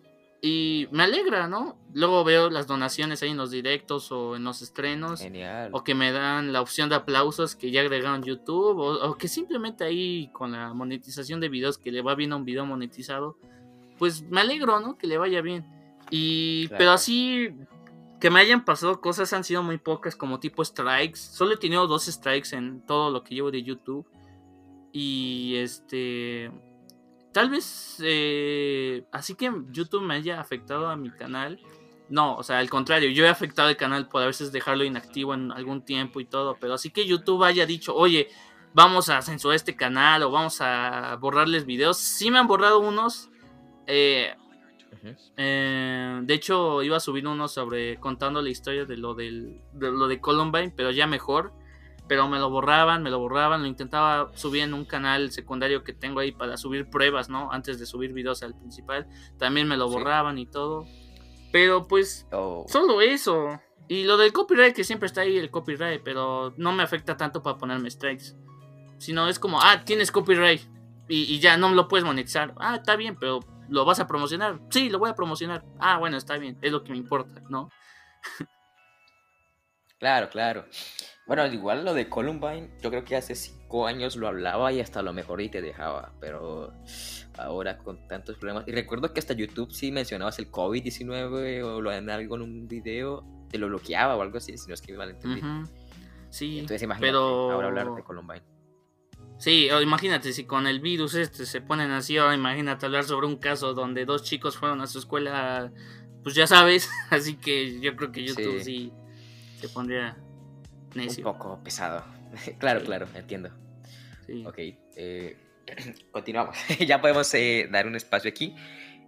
Y 0.44 0.88
me 0.90 1.04
alegra, 1.04 1.46
¿no? 1.46 1.78
Luego 1.94 2.24
veo 2.24 2.50
las 2.50 2.66
donaciones 2.66 3.22
ahí 3.22 3.30
en 3.30 3.36
los 3.36 3.52
directos 3.52 4.10
o 4.10 4.34
en 4.34 4.42
los 4.42 4.60
estrenos. 4.60 5.20
Genial. 5.20 5.70
O 5.72 5.84
que 5.84 5.94
me 5.94 6.10
dan 6.10 6.52
la 6.52 6.60
opción 6.60 6.88
de 6.88 6.96
aplausos 6.96 7.54
que 7.54 7.70
ya 7.70 7.80
agregaron 7.80 8.24
YouTube. 8.24 8.76
O, 8.78 9.08
o 9.08 9.16
que 9.16 9.28
simplemente 9.28 9.84
ahí 9.84 10.28
con 10.32 10.50
la 10.50 10.74
monetización 10.74 11.38
de 11.38 11.48
videos 11.48 11.78
que 11.78 11.92
le 11.92 12.02
va 12.02 12.16
bien 12.16 12.32
a 12.32 12.36
un 12.36 12.44
video 12.44 12.66
monetizado. 12.66 13.36
Pues 13.98 14.22
me 14.22 14.40
alegro, 14.40 14.80
¿no? 14.80 14.98
Que 14.98 15.06
le 15.06 15.16
vaya 15.16 15.40
bien. 15.42 15.64
Y... 16.10 16.66
Claro. 16.66 16.78
Pero 16.78 16.90
así... 16.90 17.54
Que 18.22 18.30
me 18.30 18.38
hayan 18.38 18.64
pasado 18.64 19.00
cosas 19.00 19.32
han 19.32 19.42
sido 19.42 19.64
muy 19.64 19.78
pocas 19.78 20.14
como 20.14 20.38
tipo 20.38 20.64
strikes. 20.64 21.18
Solo 21.18 21.54
he 21.54 21.56
tenido 21.56 21.88
dos 21.88 22.04
strikes 22.04 22.54
en 22.54 22.80
todo 22.86 23.10
lo 23.10 23.24
que 23.24 23.34
llevo 23.34 23.50
de 23.50 23.64
YouTube. 23.64 24.06
Y 24.92 25.56
este... 25.56 26.52
Tal 27.32 27.50
vez... 27.50 27.96
eh, 28.00 29.04
así 29.10 29.34
que 29.34 29.50
YouTube 29.72 30.04
me 30.04 30.14
haya 30.14 30.40
afectado 30.40 30.88
a 30.88 30.94
mi 30.94 31.10
canal. 31.10 31.58
No, 32.10 32.36
o 32.36 32.44
sea, 32.44 32.60
al 32.60 32.70
contrario, 32.70 33.10
yo 33.10 33.24
he 33.24 33.28
afectado 33.28 33.70
el 33.70 33.76
canal 33.76 34.06
por 34.06 34.22
a 34.22 34.26
veces 34.26 34.52
dejarlo 34.52 34.84
inactivo 34.84 35.34
en 35.34 35.50
algún 35.50 35.84
tiempo 35.84 36.20
y 36.20 36.24
todo, 36.24 36.56
pero 36.60 36.74
así 36.74 36.90
que 36.90 37.04
YouTube 37.08 37.42
haya 37.42 37.66
dicho, 37.66 37.92
oye, 37.92 38.28
vamos 38.72 39.08
a 39.08 39.20
censurar 39.22 39.56
este 39.56 39.74
canal 39.74 40.22
o 40.22 40.30
vamos 40.30 40.60
a 40.60 41.16
borrarles 41.16 41.66
videos. 41.66 41.98
Sí 41.98 42.30
me 42.30 42.38
han 42.38 42.46
borrado 42.46 42.78
unos. 42.78 43.30
eh, 43.88 44.36
Eh, 45.36 46.20
de 46.22 46.34
hecho, 46.34 46.82
iba 46.82 46.96
a 46.96 47.00
subir 47.00 47.26
uno 47.26 47.48
sobre 47.48 47.98
contando 47.98 48.42
la 48.42 48.50
historia 48.50 48.84
de 48.84 48.96
lo 48.96 49.14
del, 49.14 49.60
de 49.72 49.90
lo 49.90 50.08
de 50.08 50.20
Columbine, 50.20 50.72
pero 50.76 50.90
ya 50.90 51.06
mejor. 51.06 51.52
pero 52.08 52.28
me 52.28 52.38
lo 52.38 52.50
borraban, 52.50 53.02
me 53.02 53.08
lo 53.10 53.20
borraban, 53.20 53.62
lo 53.62 53.68
intentaba 53.68 54.30
subir 54.34 54.62
en 54.64 54.74
un 54.74 54.84
canal 54.84 55.30
secundario 55.30 55.82
que 55.82 55.94
tengo 55.94 56.20
ahí 56.20 56.30
para 56.32 56.58
subir 56.58 56.90
pruebas, 56.90 57.30
¿no? 57.30 57.50
Antes 57.52 57.78
de 57.78 57.86
subir 57.86 58.12
videos 58.12 58.42
al 58.42 58.54
principal, 58.54 59.06
también 59.38 59.66
me 59.66 59.78
lo 59.78 59.88
Sí. 59.88 59.94
borraban 59.94 60.36
y 60.36 60.44
todo. 60.44 60.84
Pero 61.52 61.86
pues 61.86 62.26
Oh, 62.32 62.66
solo 62.68 63.00
eso. 63.00 63.58
Y 63.88 64.04
lo 64.04 64.18
del 64.18 64.32
copyright, 64.32 64.74
que 64.74 64.84
siempre 64.84 65.06
está 65.06 65.22
ahí 65.22 65.38
el 65.38 65.50
copyright, 65.50 66.02
pero 66.02 66.52
no 66.58 66.72
me 66.72 66.82
afecta 66.82 67.16
tanto 67.16 67.42
para 67.42 67.56
ponerme 67.56 67.90
strikes. 67.90 68.34
Sino 68.98 69.28
es 69.28 69.38
como, 69.38 69.60
ah, 69.62 69.82
tienes 69.84 70.10
copyright 70.12 70.60
y, 71.08 71.22
y 71.34 71.38
ya 71.38 71.56
no 71.56 71.72
lo 71.72 71.88
puedes 71.88 72.04
monetizar. 72.04 72.52
Ah, 72.58 72.76
está 72.76 72.96
bien, 72.96 73.16
pero 73.18 73.40
¿lo 73.72 73.84
vas 73.86 74.00
a 74.00 74.06
promocionar? 74.06 74.60
Sí, 74.70 74.90
lo 74.90 74.98
voy 74.98 75.10
a 75.10 75.14
promocionar. 75.14 75.64
Ah, 75.78 75.98
bueno, 75.98 76.18
está 76.18 76.36
bien, 76.36 76.58
es 76.60 76.70
lo 76.70 76.84
que 76.84 76.92
me 76.92 76.98
importa, 76.98 77.40
¿no? 77.48 77.70
Claro, 79.98 80.28
claro. 80.28 80.66
Bueno, 81.26 81.46
igual 81.46 81.84
lo 81.84 81.94
de 81.94 82.08
Columbine, 82.08 82.70
yo 82.82 82.90
creo 82.90 83.04
que 83.04 83.16
hace 83.16 83.34
cinco 83.34 83.86
años 83.86 84.16
lo 84.16 84.28
hablaba 84.28 84.72
y 84.72 84.80
hasta 84.80 85.00
lo 85.00 85.12
mejor 85.12 85.40
y 85.40 85.48
te 85.48 85.62
dejaba, 85.62 86.12
pero 86.20 86.72
ahora 87.38 87.78
con 87.78 88.06
tantos 88.08 88.36
problemas. 88.36 88.64
Y 88.66 88.72
recuerdo 88.72 89.12
que 89.14 89.20
hasta 89.20 89.32
YouTube 89.32 89.70
sí 89.72 89.90
mencionabas 89.90 90.38
el 90.38 90.50
COVID-19 90.50 91.62
o 91.62 91.80
lo 91.80 91.92
en 91.92 92.10
algo 92.10 92.36
en 92.36 92.42
un 92.42 92.68
video, 92.68 93.24
te 93.48 93.58
lo 93.58 93.68
bloqueaba 93.68 94.16
o 94.16 94.22
algo 94.22 94.38
así, 94.38 94.58
si 94.58 94.68
no 94.68 94.74
es 94.74 94.82
que 94.82 94.92
me 94.92 94.98
malentendí. 94.98 95.40
Ujú. 95.40 95.70
Sí, 96.28 96.58
Entonces 96.58 96.82
imagínate 96.82 97.12
pero... 97.12 97.52
ahora 97.52 97.68
hablar 97.68 97.94
de 97.94 98.02
Columbine. 98.02 98.51
Sí, 99.42 99.68
o 99.72 99.82
imagínate 99.82 100.32
si 100.32 100.44
con 100.44 100.68
el 100.68 100.78
virus 100.78 101.16
este 101.16 101.46
se 101.46 101.60
ponen 101.60 101.90
así, 101.90 102.16
ahora 102.16 102.36
imagínate 102.36 102.86
hablar 102.86 103.02
sobre 103.02 103.26
un 103.26 103.38
caso 103.38 103.74
donde 103.74 104.04
dos 104.04 104.22
chicos 104.22 104.56
fueron 104.56 104.80
a 104.80 104.86
su 104.86 105.00
escuela, 105.00 105.72
pues 106.22 106.36
ya 106.36 106.46
sabes, 106.46 106.88
así 107.10 107.34
que 107.34 107.80
yo 107.80 107.96
creo 107.96 108.12
que 108.12 108.22
YouTube 108.22 108.62
sí, 108.62 108.92
se 109.56 109.68
pondría 109.68 110.16
necio. 110.94 111.26
Un 111.26 111.32
poco 111.32 111.58
pesado. 111.64 112.04
claro, 112.60 112.78
Sí. 112.78 112.86
claro, 112.86 113.08
entiendo. 113.16 113.50
sí. 114.28 114.44
Ok, 114.46 114.58
eh, 114.94 115.36
continuamos. 116.12 116.56
ya 116.86 117.00
podemos 117.00 117.34
eh, 117.34 117.68
dar 117.68 117.88
un 117.88 117.96
espacio 117.96 118.30
aquí 118.30 118.54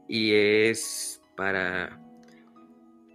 y 0.09 0.33
es 0.35 1.23
para 1.37 1.97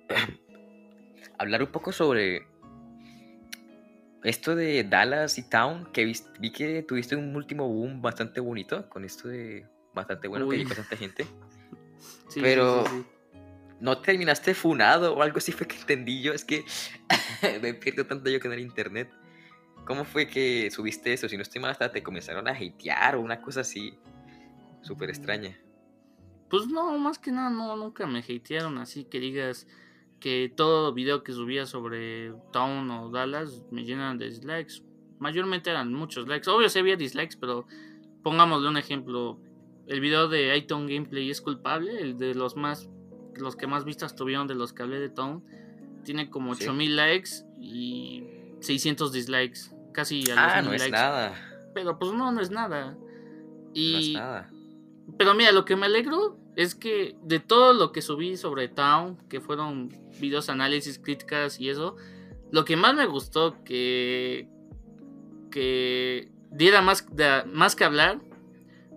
hablar 1.38 1.64
un 1.64 1.72
poco 1.74 1.92
sobre 1.92 2.48
esto 4.24 4.56
de 4.56 4.84
Dallas 4.84 5.38
y 5.38 5.50
Town, 5.50 5.90
que 5.94 6.06
vi, 6.06 6.52
que 6.52 6.84
tuviste 6.84 7.16
un 7.16 7.36
último 7.36 7.68
boom 7.68 8.02
bastante 8.02 8.40
bonito 8.40 8.90
con 8.90 9.06
esto 9.06 9.28
de 9.28 9.66
bastante 9.94 10.28
bueno 10.28 10.48
que 10.50 10.58
llegó 10.58 10.76
tanta 10.76 10.98
gente. 10.98 11.26
Sí, 12.30 12.40
pero- 12.42 12.86
sí, 12.86 12.92
sí. 12.98 13.06
¿No 13.82 13.98
terminaste 14.00 14.54
funado 14.54 15.16
o 15.16 15.22
algo 15.22 15.38
así 15.38 15.52
fue 15.52 15.68
que 15.68 15.78
entendí 15.78 16.22
yo? 16.22 16.34
Es 16.34 16.44
que 16.46 16.64
me 17.62 17.74
pierdo 17.74 18.06
tanto 18.06 18.30
yo 18.30 18.40
que 18.40 18.48
en 18.48 18.54
el 18.54 18.60
internet. 18.60 19.10
¿Cómo 19.86 20.06
fue 20.06 20.28
que 20.28 20.70
subiste 20.70 21.12
eso? 21.14 21.28
Si 21.28 21.36
no 21.38 21.44
estoy 21.44 21.62
mal, 21.62 21.72
hasta 21.72 21.92
te 21.92 22.04
comenzaron 22.04 22.48
a 22.48 22.52
hatear 22.52 23.16
o 23.16 23.22
una 23.22 23.42
cosa 23.42 23.62
así. 23.62 23.98
Súper 24.82 25.10
extraña. 25.10 25.58
Pues 26.50 26.68
no, 26.68 26.98
más 27.00 27.20
que 27.20 27.32
nada, 27.32 27.50
no, 27.50 27.76
nunca 27.76 28.06
me 28.06 28.20
hatearon 28.20 28.78
así 28.78 29.06
que 29.06 29.20
digas 29.20 29.66
que 30.20 30.52
todo 30.56 30.94
video 30.94 31.24
que 31.24 31.32
subía 31.34 31.66
sobre 31.66 32.34
Town 32.52 32.90
o 32.92 33.10
Dallas 33.10 33.64
me 33.72 33.84
llenan 33.86 34.18
de 34.18 34.26
dislikes. 34.30 34.84
Mayormente 35.20 35.70
eran 35.70 35.94
muchos 35.94 36.28
likes. 36.28 36.50
Obvio 36.50 36.70
sí 36.70 36.80
había 36.80 36.96
dislikes, 36.96 37.38
pero 37.40 37.66
pongámosle 38.24 38.70
un 38.70 38.78
ejemplo. 38.78 39.40
El 39.88 40.02
video 40.02 40.28
de 40.28 40.56
iTown 40.56 40.88
Gameplay 40.88 41.30
es 41.32 41.42
culpable, 41.42 42.00
el 42.02 42.18
de 42.18 42.36
los 42.36 42.56
más 42.56 42.90
los 43.36 43.56
que 43.56 43.68
más 43.68 43.86
vistas 43.86 44.16
tuvieron 44.16 44.48
de 44.48 44.56
los 44.56 44.74
que 44.74 44.84
hablé 44.84 45.00
de 45.00 45.10
Town. 45.10 45.44
Tiene 46.04 46.30
como 46.30 46.56
Sí. 46.56 46.64
8000 46.66 46.96
likes 46.98 47.30
y 47.60 48.24
600 48.60 49.14
dislikes. 49.14 49.72
Casi 49.94 50.24
a 50.30 50.36
los 50.36 50.38
Ah, 50.38 50.56
1000 50.62 50.66
no 50.66 50.74
es 50.74 50.82
likes. 50.82 50.92
nada. 50.98 51.72
Pero 51.74 51.98
pues 51.98 52.12
no, 52.12 52.32
no 52.34 52.42
es 52.42 52.52
nada. 52.52 52.92
No 52.92 53.72
Y 53.74 54.10
es 54.10 54.14
nada. 54.20 54.50
Pero 55.17 55.34
mira, 55.34 55.52
lo 55.52 55.65
que 55.65 55.76
me 55.76 55.86
alegro 55.88 56.38
es 56.56 56.76
que 56.76 57.15
de 57.24 57.39
todo 57.39 57.74
lo 57.74 57.91
que 57.91 58.02
subí 58.02 58.36
sobre 58.38 58.67
Town, 58.67 59.17
que 59.30 59.39
fueron 59.41 59.89
videos, 60.19 60.50
análisis, 60.50 61.00
críticas 61.00 61.60
y 61.60 61.69
eso, 61.69 61.95
lo 62.52 62.65
que 62.65 62.76
más 62.76 62.93
me 62.95 63.06
gustó 63.06 63.63
que, 63.63 64.48
que 65.52 66.30
diera 66.52 66.82
más, 66.82 67.06
de- 67.15 67.43
más 67.45 67.76
que 67.76 67.84
hablar 67.84 68.19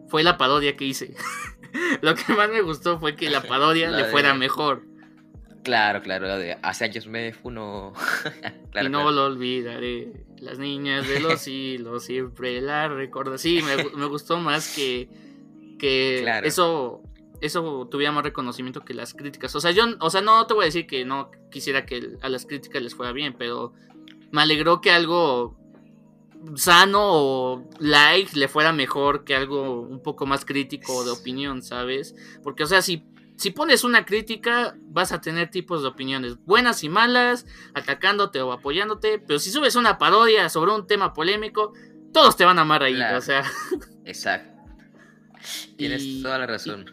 fue 0.09 0.22
la 0.22 0.37
parodia 0.38 0.77
que 0.77 0.85
hice. 0.85 1.14
lo 2.03 2.14
que 2.14 2.33
más 2.35 2.51
me 2.51 2.61
gustó 2.62 2.98
fue 2.98 3.16
que 3.16 3.31
la 3.31 3.42
parodia 3.48 3.90
La 3.90 3.98
le 3.98 4.05
de- 4.05 4.11
fuera 4.11 4.35
mejor. 4.35 4.85
Claro, 5.62 6.03
claro. 6.03 6.27
lo 6.27 6.38
de 6.38 6.59
hace 6.62 6.85
años 6.87 7.07
me 7.07 7.33
funo. 7.33 7.92
claro, 8.72 8.88
y 8.88 8.90
no 8.90 9.03
claro. 9.03 9.11
lo 9.12 9.25
olvidaré. 9.27 10.25
Las 10.38 10.59
niñas 10.59 11.07
de 11.07 11.20
los 11.20 11.46
hilos 11.46 12.03
siempre 12.05 12.61
la 12.61 12.88
recuerdo. 12.88 13.38
Sí, 13.38 13.61
me 13.62 14.07
gustó 14.07 14.38
más 14.38 14.75
que, 14.75 15.09
que 15.83 16.21
Claro. 16.23 16.47
eso 16.47 17.03
eso 17.40 17.88
tuviera 17.90 18.12
más 18.12 18.23
reconocimiento 18.23 18.83
que 18.85 18.95
las 18.95 19.14
críticas. 19.14 19.53
O 19.57 19.61
sea, 19.61 19.73
yo, 19.73 19.85
o 19.99 20.11
sea, 20.11 20.21
no 20.21 20.47
te 20.47 20.55
voy 20.55 20.62
a 20.62 20.66
decir 20.66 20.87
que 20.87 21.05
no 21.05 21.33
quisiera 21.51 21.85
que 21.85 22.16
a 22.23 22.29
las 22.29 22.47
críticas 22.47 22.81
les 22.81 22.95
fuera 22.95 23.11
bien, 23.12 23.35
pero 23.37 23.73
me 24.31 24.42
alegró 24.42 24.81
que 24.81 24.92
algo 24.92 25.57
sano 26.55 27.01
o 27.03 27.68
like 27.81 28.38
le 28.38 28.47
fuera 28.47 28.73
mejor 28.73 29.25
que 29.25 29.35
algo 29.35 29.81
un 29.81 30.01
poco 30.05 30.25
más 30.25 30.45
crítico 30.45 31.05
de 31.05 31.11
opinión, 31.11 31.62
¿sabes? 31.62 32.14
Porque, 32.45 32.62
o 32.62 32.66
sea, 32.66 32.81
si, 32.81 33.05
si 33.37 33.51
pones 33.51 33.83
una 33.83 34.05
crítica, 34.05 34.77
vas 34.85 35.11
a 35.11 35.21
tener 35.21 35.51
tipos 35.51 35.83
de 35.83 35.88
opiniones 35.88 36.37
buenas 36.45 36.85
y 36.85 36.88
malas, 36.88 37.45
atacándote 37.75 38.40
o 38.40 38.53
apoyándote, 38.53 39.18
pero 39.18 39.40
si 39.40 39.51
subes 39.51 39.75
una 39.75 39.99
parodia 39.99 40.49
sobre 40.49 40.71
un 40.73 40.87
tema 40.87 41.12
polémico, 41.12 41.73
todos 42.12 42.37
te 42.37 42.45
van 42.45 42.59
a 42.59 42.62
amar 42.62 42.85
ahí, 42.85 42.95
Claro. 42.95 43.18
o 43.18 43.21
sea. 43.21 43.42
Exacto. 44.05 44.52
Tienes 45.76 46.02
Y- 46.02 46.22
toda 46.22 46.38
la 46.38 46.46
razón. 46.46 46.90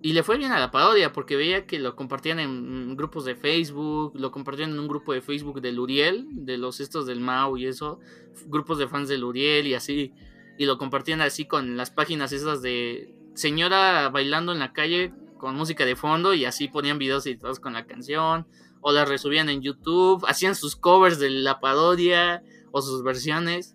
Y 0.00 0.12
le 0.12 0.22
fue 0.22 0.38
bien 0.38 0.52
a 0.52 0.60
la 0.60 0.70
parodia 0.70 1.12
porque 1.12 1.34
veía 1.34 1.66
que 1.66 1.80
lo 1.80 1.96
compartían 1.96 2.38
en 2.38 2.96
grupos 2.96 3.24
de 3.24 3.34
Facebook, 3.34 4.12
lo 4.14 4.30
compartían 4.30 4.70
en 4.70 4.78
un 4.78 4.86
grupo 4.86 5.12
de 5.12 5.20
Facebook 5.20 5.60
del 5.60 5.80
Uriel, 5.80 6.24
de 6.30 6.56
los 6.56 6.78
estos 6.78 7.04
del 7.06 7.20
Mau 7.20 7.56
y 7.56 7.66
eso, 7.66 7.98
grupos 8.46 8.78
de 8.78 8.86
fans 8.86 9.08
del 9.08 9.24
Uriel 9.24 9.66
y 9.66 9.74
así, 9.74 10.12
y 10.56 10.66
lo 10.66 10.78
compartían 10.78 11.20
así 11.20 11.46
con 11.46 11.76
las 11.76 11.90
páginas 11.90 12.30
esas 12.32 12.62
de 12.62 13.12
señora 13.34 14.08
bailando 14.10 14.52
en 14.52 14.60
la 14.60 14.72
calle 14.72 15.12
con 15.36 15.56
música 15.56 15.84
de 15.84 15.96
fondo 15.96 16.32
y 16.32 16.44
así 16.44 16.68
ponían 16.68 16.98
videos 16.98 17.26
editados 17.26 17.58
con 17.58 17.72
la 17.72 17.84
canción, 17.86 18.46
o 18.80 18.92
las 18.92 19.08
resubían 19.08 19.48
en 19.48 19.62
YouTube, 19.62 20.24
hacían 20.28 20.54
sus 20.54 20.76
covers 20.76 21.18
de 21.18 21.30
la 21.30 21.58
parodia 21.58 22.42
o 22.70 22.82
sus 22.82 23.02
versiones. 23.02 23.74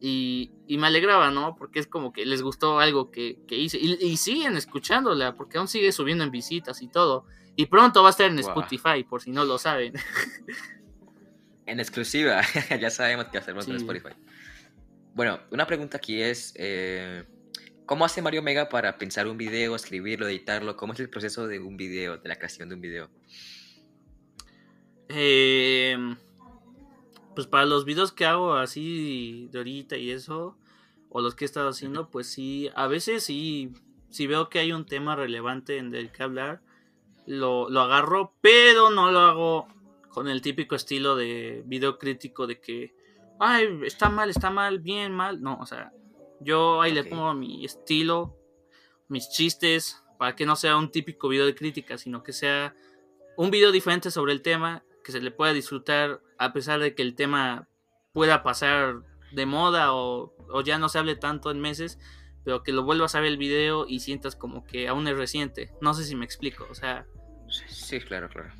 Y, 0.00 0.50
y 0.66 0.76
me 0.76 0.88
alegraba, 0.88 1.30
¿no? 1.30 1.56
Porque 1.56 1.78
es 1.78 1.86
como 1.86 2.12
que 2.12 2.26
les 2.26 2.42
gustó 2.42 2.78
algo 2.78 3.10
que, 3.10 3.38
que 3.48 3.56
hice. 3.56 3.78
Y, 3.78 3.96
y 4.04 4.16
siguen 4.16 4.56
escuchándola, 4.56 5.34
porque 5.34 5.58
aún 5.58 5.68
sigue 5.68 5.92
subiendo 5.92 6.24
en 6.24 6.30
visitas 6.30 6.82
y 6.82 6.88
todo. 6.88 7.26
Y 7.56 7.66
pronto 7.66 8.02
va 8.02 8.08
a 8.08 8.10
estar 8.10 8.30
en. 8.30 8.38
Spotify, 8.38 9.04
por 9.08 9.22
si 9.22 9.30
no 9.30 9.44
lo 9.44 9.58
saben. 9.58 9.94
En 11.66 11.80
exclusiva, 11.80 12.42
ya 12.78 12.90
sabemos 12.90 13.28
que 13.28 13.38
hacemos 13.38 13.66
en. 13.68 13.76
Spotify. 13.76 14.10
Bueno, 15.14 15.40
una 15.50 15.66
pregunta 15.66 15.96
aquí 15.96 16.20
es, 16.20 16.52
eh, 16.56 17.24
¿cómo 17.86 18.04
hace 18.04 18.20
Mario 18.20 18.42
Mega 18.42 18.68
para 18.68 18.98
pensar 18.98 19.26
un 19.28 19.38
video, 19.38 19.74
escribirlo, 19.74 20.28
editarlo? 20.28 20.76
¿Cómo 20.76 20.92
es 20.92 21.00
el 21.00 21.08
proceso 21.08 21.46
de 21.46 21.60
un 21.60 21.76
video, 21.76 22.18
de 22.18 22.28
la 22.28 22.36
creación 22.36 22.68
de 22.68 22.74
un 22.74 22.80
video? 22.82 23.10
Eh, 25.08 25.96
pues 27.34 27.46
para 27.46 27.66
los 27.66 27.84
videos 27.84 28.12
que 28.12 28.24
hago 28.24 28.54
así 28.54 29.48
de 29.50 29.58
ahorita 29.58 29.96
y 29.96 30.10
eso, 30.10 30.56
o 31.08 31.20
los 31.20 31.34
que 31.34 31.44
he 31.44 31.46
estado 31.46 31.68
haciendo, 31.68 32.10
pues 32.10 32.28
sí, 32.28 32.70
a 32.74 32.86
veces 32.86 33.24
sí, 33.24 33.72
si 34.10 34.26
veo 34.26 34.48
que 34.48 34.58
hay 34.58 34.72
un 34.72 34.86
tema 34.86 35.16
relevante 35.16 35.78
en 35.78 35.90
del 35.90 36.12
que 36.12 36.22
hablar, 36.22 36.62
lo, 37.26 37.68
lo 37.70 37.80
agarro, 37.80 38.34
pero 38.40 38.90
no 38.90 39.10
lo 39.10 39.20
hago 39.20 39.68
con 40.08 40.28
el 40.28 40.42
típico 40.42 40.76
estilo 40.76 41.16
de 41.16 41.62
video 41.66 41.98
crítico 41.98 42.46
de 42.46 42.60
que, 42.60 42.94
ay, 43.40 43.80
está 43.84 44.08
mal, 44.08 44.30
está 44.30 44.50
mal, 44.50 44.78
bien, 44.78 45.12
mal. 45.12 45.42
No, 45.42 45.58
o 45.58 45.66
sea, 45.66 45.92
yo 46.40 46.80
ahí 46.80 46.92
le 46.92 47.04
pongo 47.04 47.34
mi 47.34 47.64
estilo, 47.64 48.36
mis 49.08 49.28
chistes, 49.30 50.04
para 50.18 50.36
que 50.36 50.46
no 50.46 50.56
sea 50.56 50.76
un 50.76 50.90
típico 50.90 51.28
video 51.28 51.46
de 51.46 51.54
crítica, 51.54 51.98
sino 51.98 52.22
que 52.22 52.32
sea 52.32 52.74
un 53.36 53.50
video 53.50 53.72
diferente 53.72 54.10
sobre 54.10 54.32
el 54.32 54.42
tema, 54.42 54.84
que 55.02 55.12
se 55.12 55.20
le 55.20 55.30
pueda 55.30 55.52
disfrutar 55.52 56.22
a 56.38 56.52
pesar 56.52 56.80
de 56.80 56.94
que 56.94 57.02
el 57.02 57.14
tema 57.14 57.68
pueda 58.12 58.42
pasar 58.42 59.02
de 59.32 59.46
moda 59.46 59.94
o, 59.94 60.34
o 60.48 60.60
ya 60.62 60.78
no 60.78 60.88
se 60.88 60.98
hable 60.98 61.16
tanto 61.16 61.50
en 61.50 61.60
meses, 61.60 61.98
pero 62.44 62.62
que 62.62 62.72
lo 62.72 62.84
vuelvas 62.84 63.14
a 63.14 63.20
ver 63.20 63.30
el 63.30 63.38
video 63.38 63.86
y 63.88 64.00
sientas 64.00 64.36
como 64.36 64.64
que 64.64 64.88
aún 64.88 65.08
es 65.08 65.16
reciente. 65.16 65.72
No 65.80 65.94
sé 65.94 66.04
si 66.04 66.14
me 66.14 66.24
explico, 66.24 66.66
o 66.70 66.74
sea, 66.74 67.06
Sí, 67.48 67.64
sí, 67.68 68.00
claro, 68.00 68.28
claro. 68.28 68.50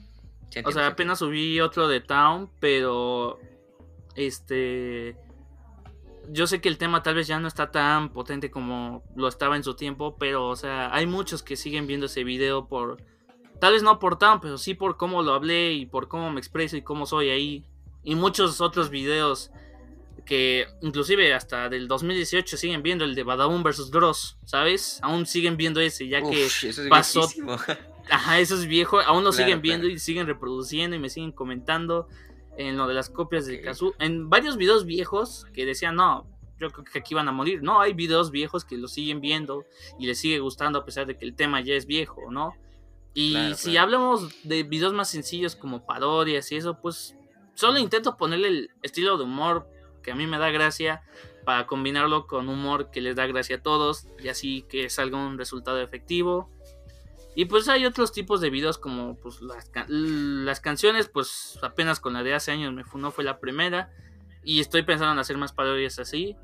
Sí, 0.51 0.61
o 0.65 0.71
sea, 0.71 0.87
apenas 0.87 1.19
subí 1.19 1.61
otro 1.61 1.89
de 1.89 2.01
Town, 2.01 2.51
pero 2.61 3.41
este 4.15 5.17
yo 6.31 6.47
sé 6.47 6.61
que 6.61 6.69
el 6.69 6.79
tema 6.79 7.03
tal 7.03 7.17
vez 7.17 7.27
ya 7.27 7.39
no 7.39 7.49
está 7.49 7.71
tan 7.71 8.11
potente 8.11 8.51
como 8.51 9.03
lo 9.15 9.29
estaba 9.29 9.57
en 9.57 9.65
su 9.65 9.75
tiempo, 9.75 10.17
pero 10.17 10.49
o 10.49 10.57
sea, 10.57 10.95
hay 10.95 11.07
muchos 11.07 11.43
que 11.43 11.57
siguen 11.57 11.87
viendo 11.87 12.07
ese 12.07 12.25
video 12.25 12.69
por 12.69 13.03
tal 13.65 13.73
vez 13.73 13.83
no 13.83 13.99
por 13.99 14.19
Town, 14.19 14.41
pero 14.43 14.59
sí 14.59 14.75
por 14.75 14.99
cómo 14.99 15.23
lo 15.23 15.33
hablé 15.33 15.73
y 15.73 15.87
por 15.87 16.07
cómo 16.07 16.31
me 16.31 16.39
expreso 16.39 16.77
y 16.77 16.83
cómo 16.83 17.07
soy 17.07 17.31
ahí. 17.31 17.65
Y 18.03 18.15
muchos 18.15 18.61
otros 18.61 18.91
videos 18.91 19.51
que 20.27 20.67
inclusive 20.83 21.33
hasta 21.33 21.71
del 21.71 21.89
2018 21.89 22.59
siguen 22.59 22.83
viendo 22.83 23.07
el 23.07 23.15
de 23.15 23.23
Badaum 23.23 23.63
vs. 23.63 23.91
Gross, 23.91 24.37
¿sabes? 24.45 24.99
Aún 25.03 25.25
siguen 25.25 25.57
viendo 25.57 25.81
ese, 25.81 26.07
ya 26.09 26.21
que 26.21 26.45
eso 26.45 26.67
es 26.69 26.79
pasó- 26.91 27.21
viejísimo. 27.21 27.57
Ajá, 28.11 28.39
eso 28.39 28.55
es 28.57 28.67
viejo. 28.67 29.01
Aún 29.01 29.25
lo 29.25 29.31
Claro, 29.31 29.45
siguen 29.47 29.63
viendo 29.63 29.85
claro. 29.85 29.95
y 29.95 29.99
siguen 29.99 30.27
reproduciendo 30.27 30.95
y 30.95 30.99
me 30.99 31.09
siguen 31.09 31.33
comentando 31.33 32.07
en 32.59 32.77
lo 32.77 32.87
de 32.87 32.93
las 32.93 33.09
copias 33.09 33.47
del 33.47 33.61
Ok. 33.61 33.65
Kazoo. 33.65 33.95
En 33.99 34.29
varios 34.29 34.59
videos 34.59 34.85
viejos 34.85 35.47
que 35.55 35.65
decían, 35.65 35.97
no, 35.97 36.27
yo 36.61 36.69
creo 36.71 36.85
que 36.85 36.99
aquí 36.99 37.15
van 37.15 37.29
a 37.29 37.33
morir. 37.33 37.63
No, 37.63 37.81
hay 37.81 37.95
videos 37.95 38.31
viejos 38.31 38.67
que 38.67 38.77
lo 38.77 38.89
siguen 38.89 39.23
viendo 39.23 39.65
y 39.99 40.07
les 40.07 40.19
sigue 40.19 40.39
gustando 40.41 40.81
a 40.81 40.85
pesar 40.85 41.07
de 41.07 41.17
que 41.17 41.25
el 41.25 41.35
tema 41.35 41.63
ya 41.63 41.73
es 41.75 41.87
viejo, 41.87 42.31
¿no? 42.31 42.55
Y 43.15 43.31
Claro, 43.33 43.55
si 43.55 43.71
claro. 43.71 43.81
hablamos 43.85 44.43
de 44.43 44.63
videos 44.65 44.93
más 44.93 45.09
sencillos 45.09 45.55
como 45.57 45.87
parodias 45.87 46.51
y 46.53 46.57
eso, 46.57 46.81
pues 46.81 47.15
solo 47.55 47.79
intento 47.79 48.17
ponerle 48.17 48.49
el 48.49 48.71
estilo 48.83 49.17
de 49.17 49.25
humor 49.25 49.69
que 50.03 50.11
a 50.11 50.15
mí 50.17 50.27
me 50.27 50.39
da 50.39 50.51
gracia 50.51 51.03
para 51.45 51.67
combinarlo 51.67 52.27
con 52.27 52.49
humor 52.49 52.91
que 52.91 53.01
les 53.01 53.15
da 53.17 53.27
gracia 53.27 53.57
a 53.57 53.63
todos 53.63 54.07
y 54.23 54.29
así 54.29 54.63
que 54.69 54.91
salga 54.91 55.17
un 55.19 55.39
resultado 55.39 55.81
efectivo. 55.81 56.51
Y 57.37 57.47
pues 57.47 57.69
hay 57.69 57.85
otros 57.87 58.13
tipos 58.13 58.41
de 58.41 58.51
videos 58.51 58.79
como 58.79 59.17
pues 59.17 59.41
las, 59.43 59.69
ca- 59.69 59.87
las 59.89 60.61
canciones, 60.61 61.09
pues 61.09 61.59
apenas 61.63 62.01
con 62.01 62.13
la 62.15 62.23
de 62.23 62.35
hace 62.35 62.53
años 62.53 62.73
me 62.73 62.85
fu- 62.85 62.99
no 62.99 63.11
fue 63.11 63.25
la 63.25 63.39
primera 63.41 63.93
y 64.43 64.61
estoy 64.61 64.83
pensando 64.83 65.13
en 65.13 65.19
hacer 65.19 65.37
más 65.39 65.53
parodias 65.53 65.99
así. 65.99 66.37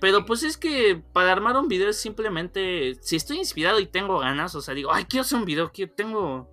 Pero 0.00 0.24
pues 0.24 0.42
es 0.42 0.56
que 0.56 1.02
para 1.12 1.32
armar 1.32 1.56
un 1.56 1.68
video 1.68 1.90
es 1.90 2.00
simplemente 2.00 2.96
si 3.02 3.16
estoy 3.16 3.38
inspirado 3.38 3.80
y 3.80 3.86
tengo 3.86 4.18
ganas, 4.18 4.54
o 4.54 4.62
sea, 4.62 4.74
digo, 4.74 4.92
ay, 4.92 5.04
quiero 5.04 5.22
hacer 5.22 5.38
un 5.38 5.44
video, 5.44 5.70
quiero 5.72 5.92
tengo 5.94 6.48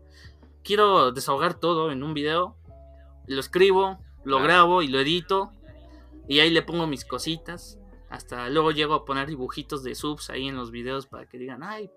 quiero 0.64 1.14
desahogar 1.14 1.54
todo 1.54 1.92
en 1.92 2.04
un 2.04 2.14
video, 2.14 2.58
lo 3.26 3.40
escribo, 3.40 4.00
lo 4.26 4.42
grabo 4.42 4.82
y 4.82 4.90
lo 4.90 5.00
edito 5.00 5.54
y 6.28 6.40
ahí 6.40 6.50
le 6.50 6.62
pongo 6.62 6.88
mis 6.88 7.06
cositas. 7.06 7.80
Hasta 8.10 8.50
luego 8.50 8.72
llego 8.72 8.94
a 8.94 9.04
poner 9.06 9.28
dibujitos 9.28 9.84
de 9.84 9.94
subs 9.94 10.30
ahí 10.30 10.48
en 10.48 10.56
los 10.56 10.72
videos 10.72 11.08
para 11.08 11.26
que 11.28 11.38
digan, 11.38 11.62
ay, 11.62 11.90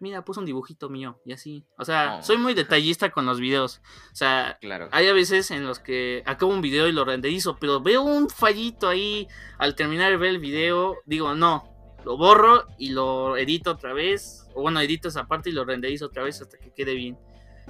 mira, 0.00 0.24
puse 0.24 0.40
un 0.40 0.46
dibujito 0.46 0.88
mío 0.88 1.20
y 1.26 1.32
así. 1.32 1.66
O 1.78 1.84
sea, 1.84 2.16
Oh. 2.18 2.22
soy 2.22 2.38
muy 2.38 2.54
detallista 2.54 3.10
con 3.10 3.26
los 3.26 3.38
videos. 3.38 3.82
O 4.12 4.16
sea, 4.16 4.56
Claro. 4.60 4.88
hay 4.92 5.06
a 5.08 5.12
veces 5.12 5.50
en 5.50 5.66
los 5.66 5.78
que 5.78 6.22
acabo 6.24 6.52
un 6.52 6.62
video 6.62 6.88
y 6.88 6.92
lo 6.92 7.04
renderizo, 7.04 7.58
pero 7.60 7.80
veo 7.82 8.02
un 8.02 8.30
fallito 8.30 8.88
ahí 8.88 9.28
al 9.58 9.74
terminar 9.74 10.10
de 10.10 10.16
ver 10.16 10.30
el 10.30 10.38
video, 10.38 10.96
digo, 11.04 11.34
no, 11.34 11.68
lo 12.04 12.16
borro 12.16 12.64
y 12.78 12.90
lo 12.90 13.36
edito 13.36 13.72
otra 13.72 13.92
vez, 13.92 14.46
o 14.54 14.62
bueno, 14.62 14.80
edito 14.80 15.08
esa 15.08 15.26
parte 15.26 15.50
y 15.50 15.52
lo 15.52 15.64
renderizo 15.66 16.06
otra 16.06 16.22
vez 16.22 16.40
hasta 16.40 16.56
que 16.58 16.72
quede 16.72 16.94
bien. 16.94 17.18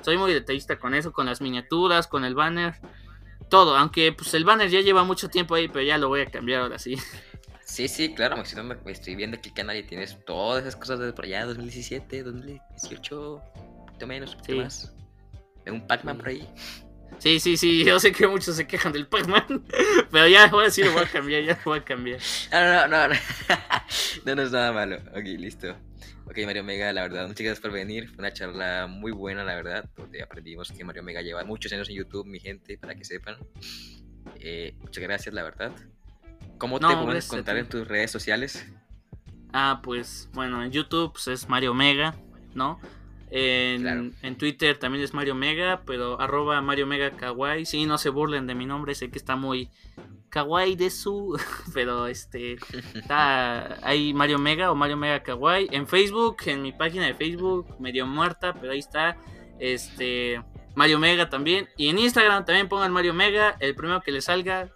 Soy 0.03 0.17
muy 0.17 0.33
detallista 0.33 0.79
con 0.79 0.95
eso, 0.95 1.13
con 1.13 1.27
las 1.27 1.41
miniaturas, 1.41 2.07
con 2.07 2.25
el 2.25 2.37
banner, 2.37 2.77
todo, 3.51 3.77
aunque 3.77 4.13
pues 4.13 4.33
el 4.35 4.45
banner 4.45 4.69
ya 4.71 4.83
lleva 4.83 5.03
mucho 5.03 5.29
tiempo 5.29 5.57
ahí, 5.57 5.67
pero 5.67 5.83
ya 5.85 5.99
lo 5.99 6.07
voy 6.09 6.21
a 6.21 6.27
cambiar 6.31 6.63
ahora 6.63 6.79
sí. 6.79 6.95
Sí, 7.69 7.87
sí, 7.87 8.15
claro, 8.15 8.37
me 8.37 8.43
estoy, 8.45 8.63
me 8.63 8.93
estoy 8.93 9.15
viendo 9.15 9.37
aquí 9.37 9.51
canal 9.51 9.77
y 9.77 9.83
tienes 9.83 10.17
todas 10.25 10.63
esas 10.63 10.75
cosas 10.75 10.99
de 11.01 11.13
por 11.13 11.27
allá, 11.27 11.45
2017, 11.45 12.23
2018, 12.23 13.43
un 13.57 13.87
poquito 13.87 14.07
menos, 14.07 14.31
un 14.31 14.37
poquito 14.41 14.55
Sí. 14.55 14.59
más. 14.61 14.95
Veo 15.67 15.75
un 15.75 15.87
Pac-Man 15.87 16.17
Sí. 16.17 16.19
por 16.19 16.29
ahí. 16.29 16.49
Sí, 17.19 17.41
sí, 17.41 17.57
sí, 17.59 17.85
yo 17.85 18.01
sé 18.01 18.13
que 18.13 18.27
muchos 18.27 18.57
se 18.57 18.67
quejan 18.67 18.93
del 18.93 19.07
Pac-Man, 19.07 19.65
pero 20.11 20.27
ya 20.29 20.47
ahora 20.47 20.71
sí 20.71 20.83
lo 20.83 20.93
voy 20.93 21.03
a 21.03 21.07
cambiar, 21.11 21.43
ya 21.43 21.55
lo 21.55 21.61
voy 21.65 21.79
a 21.81 21.85
cambiar. 21.85 22.21
Ah, 22.53 22.87
no, 22.89 22.97
no, 22.97 23.09
no. 23.09 23.15
no, 24.25 24.35
no 24.35 24.43
es 24.43 24.51
nada 24.53 24.73
malo. 24.73 24.97
Ok, 25.13 25.25
listo. 25.25 25.77
Ok, 26.25 26.39
Mario 26.47 26.65
Mega, 26.65 26.91
la 26.95 27.03
verdad, 27.03 27.23
muchas 27.27 27.41
gracias 27.45 27.61
por 27.61 27.73
venir. 27.73 28.09
Fue 28.09 28.19
una 28.19 28.33
charla 28.33 28.87
muy 28.87 29.13
buena, 29.13 29.45
la 29.45 29.55
verdad, 29.55 29.85
donde 29.95 30.23
aprendimos 30.23 30.73
que 30.73 30.85
Mario 30.85 31.03
Mega 31.03 31.21
lleva 31.21 31.45
muchos 31.45 31.71
años 31.73 31.89
en 31.91 31.97
YouTube, 31.97 32.27
mi 32.27 32.41
gente, 32.41 32.79
para 32.79 32.95
que 32.95 33.05
sepan. 33.05 33.37
Eh, 34.41 34.75
muchas 34.81 35.03
gracias, 35.03 35.35
la 35.35 35.43
verdad. 35.43 35.73
¿Cómo 36.59 36.79
No, 36.79 36.89
te 36.89 36.95
a 36.95 37.19
encontrar 37.19 37.57
ti. 37.57 37.61
en 37.61 37.69
tus 37.69 37.89
redes 37.89 38.11
sociales? 38.11 38.67
Ah, 39.53 39.81
pues 39.83 40.29
bueno, 40.35 40.63
en 40.63 40.71
YouTube 40.71 41.13
pues, 41.13 41.29
es 41.29 41.49
Mario 41.49 41.73
Mega, 41.75 42.15
¿no? 42.55 42.79
En, 43.31 43.83
Claro. 43.83 44.11
en 44.23 44.37
Twitter 44.37 44.79
también 44.79 45.05
es 45.05 45.13
Mario 45.15 45.35
Mega, 45.35 45.83
pero 45.87 46.21
arroba 46.21 46.61
Mario 46.63 46.87
Mega 46.87 47.11
Kawaii. 47.11 47.65
Sí, 47.67 47.87
no 47.87 47.99
se 47.99 48.09
burlen 48.11 48.47
de 48.47 48.55
mi 48.55 48.67
nombre, 48.67 48.95
sé 48.95 49.11
que 49.11 49.19
está 49.19 49.37
muy 49.37 49.71
kawaii 50.31 50.77
de 50.77 50.91
su, 50.91 51.39
pero 51.75 52.07
este, 52.07 52.59
está 52.95 53.79
ahí 53.87 54.13
Mario 54.13 54.39
Mega 54.39 54.71
o 54.71 54.75
Mario 54.75 54.97
Mega 54.97 55.23
Kawaii. 55.23 55.69
En 55.73 55.87
Facebook, 55.87 56.37
en 56.47 56.63
mi 56.63 56.73
página 56.73 57.07
de 57.07 57.15
Facebook, 57.15 57.77
medio 57.81 58.07
muerta, 58.07 58.55
pero 58.55 58.73
ahí 58.73 58.79
está, 58.79 59.17
este, 59.59 60.43
Mario 60.75 60.99
Mega 60.99 61.29
también. 61.29 61.69
Y 61.77 61.89
en 61.89 61.99
Instagram 61.99 62.45
también 62.45 62.69
pongan 62.69 62.93
Mario 62.93 63.15
Mega, 63.15 63.57
el 63.61 63.75
primero 63.75 64.01
que 64.03 64.13
le 64.13 64.21
salga, 64.21 64.71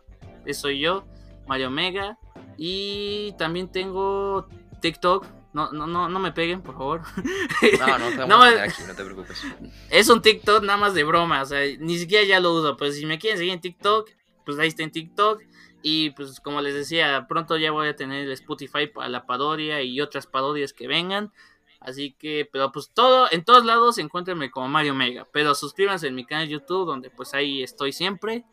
soy 0.53 0.81
yo, 0.81 1.05
Mario 1.46 1.70
Mega. 1.70 2.18
Y 2.57 3.33
también 3.38 3.70
tengo 3.70 4.46
TikTok. 4.81 5.26
No, 5.52 5.70
no, 5.70 5.87
no, 5.87 6.09
no 6.09 6.18
me 6.18 6.33
peguen, 6.33 6.62
por 6.62 6.74
favor. 6.76 7.02
No, 7.78 7.98
no 7.98 8.09
te 8.11 8.16
vamos 8.16 8.28
No, 8.28 8.42
a 8.42 8.48
tener 8.50 8.64
aquí, 8.64 8.83
no 8.87 8.94
te 8.94 9.05
preocupes. 9.05 9.42
Es 9.90 10.09
un 10.09 10.22
TikTok 10.22 10.62
nada 10.64 10.78
más 10.78 10.94
de 10.94 11.05
broma. 11.05 11.42
O 11.42 11.46
sea, 11.46 11.61
ni 11.78 11.98
siquiera 11.98 12.24
ya 12.24 12.40
lo 12.40 12.55
uso. 12.55 12.76
Pero 12.76 12.92
si 12.92 13.05
me 13.07 13.18
quieren 13.18 13.38
seguir 13.38 13.52
en 13.52 13.61
TikTok, 13.61 14.09
pues 14.44 14.59
ahí 14.59 14.68
está 14.68 14.83
en 14.83 14.92
TikTok. 14.92 15.42
Y 15.83 16.11
pues 16.11 16.40
como 16.40 16.61
les 16.61 16.74
decía, 16.74 17.26
pronto 17.28 17.57
ya 17.57 17.72
voy 17.72 17.88
a 17.88 17.96
tener 17.96 18.24
el 18.24 18.33
Spotify 18.33 18.87
para 18.87 19.09
la 19.09 19.26
parodia 19.26 19.83
y 19.83 20.00
otras 20.00 20.26
parodias 20.26 20.72
que 20.72 20.87
vengan. 20.87 21.33
Así 21.81 22.12
que, 22.12 22.48
pero 22.50 22.70
pues 22.70 22.90
todo, 22.94 23.26
en 23.33 23.44
todos 23.44 23.64
lados 23.64 23.98
encuéntrenme 23.98 24.50
como 24.50 24.68
Mario 24.68 24.94
Mega. 24.94 25.26
Pero 25.33 25.55
suscríbanse 25.55 26.07
en 26.07 26.14
mi 26.14 26.24
canal 26.24 26.46
de 26.46 26.52
YouTube, 26.52 26.87
donde 26.87 27.11
pues 27.11 27.35
ahí 27.35 27.62
estoy 27.62 27.92
siempre. 27.92 28.44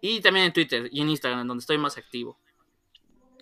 Y 0.00 0.20
también 0.20 0.46
en 0.46 0.52
Twitter 0.52 0.88
y 0.92 1.00
en 1.00 1.08
Instagram, 1.10 1.46
donde 1.46 1.60
estoy 1.60 1.78
más 1.78 1.96
activo. 1.98 2.38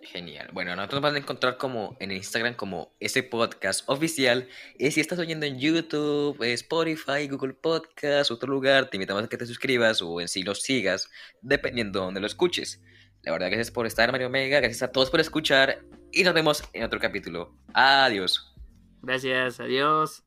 Genial. 0.02 0.50
Bueno, 0.52 0.76
nosotros 0.76 1.00
nos 1.00 1.10
van 1.10 1.14
a 1.16 1.18
encontrar 1.18 1.56
como 1.56 1.96
en 1.98 2.12
Instagram 2.12 2.54
como 2.54 2.92
ese 3.00 3.22
podcast 3.22 3.88
oficial. 3.88 4.48
Y 4.78 4.90
si 4.92 5.00
estás 5.00 5.18
oyendo 5.18 5.46
en 5.46 5.58
YouTube, 5.58 6.40
Spotify, 6.42 7.26
Google 7.28 7.54
Podcast, 7.54 8.30
otro 8.30 8.52
lugar, 8.52 8.88
te 8.88 8.96
invitamos 8.96 9.24
a 9.24 9.28
que 9.28 9.36
te 9.36 9.46
suscribas 9.46 10.00
o 10.02 10.20
en 10.20 10.28
sí 10.28 10.42
los 10.42 10.62
sigas, 10.62 11.10
dependiendo 11.42 12.00
de 12.00 12.04
donde 12.06 12.20
lo 12.20 12.26
escuches. 12.26 12.80
La 13.22 13.32
verdad, 13.32 13.48
gracias 13.48 13.72
por 13.72 13.86
estar, 13.86 14.12
Mario 14.12 14.30
Mega. 14.30 14.60
Gracias 14.60 14.82
a 14.82 14.92
todos 14.92 15.10
por 15.10 15.20
escuchar. 15.20 15.82
Y 16.12 16.22
nos 16.22 16.34
vemos 16.34 16.62
en 16.72 16.84
otro 16.84 17.00
capítulo. 17.00 17.56
Adiós. 17.74 18.54
Gracias, 19.02 19.58
adiós. 19.58 20.25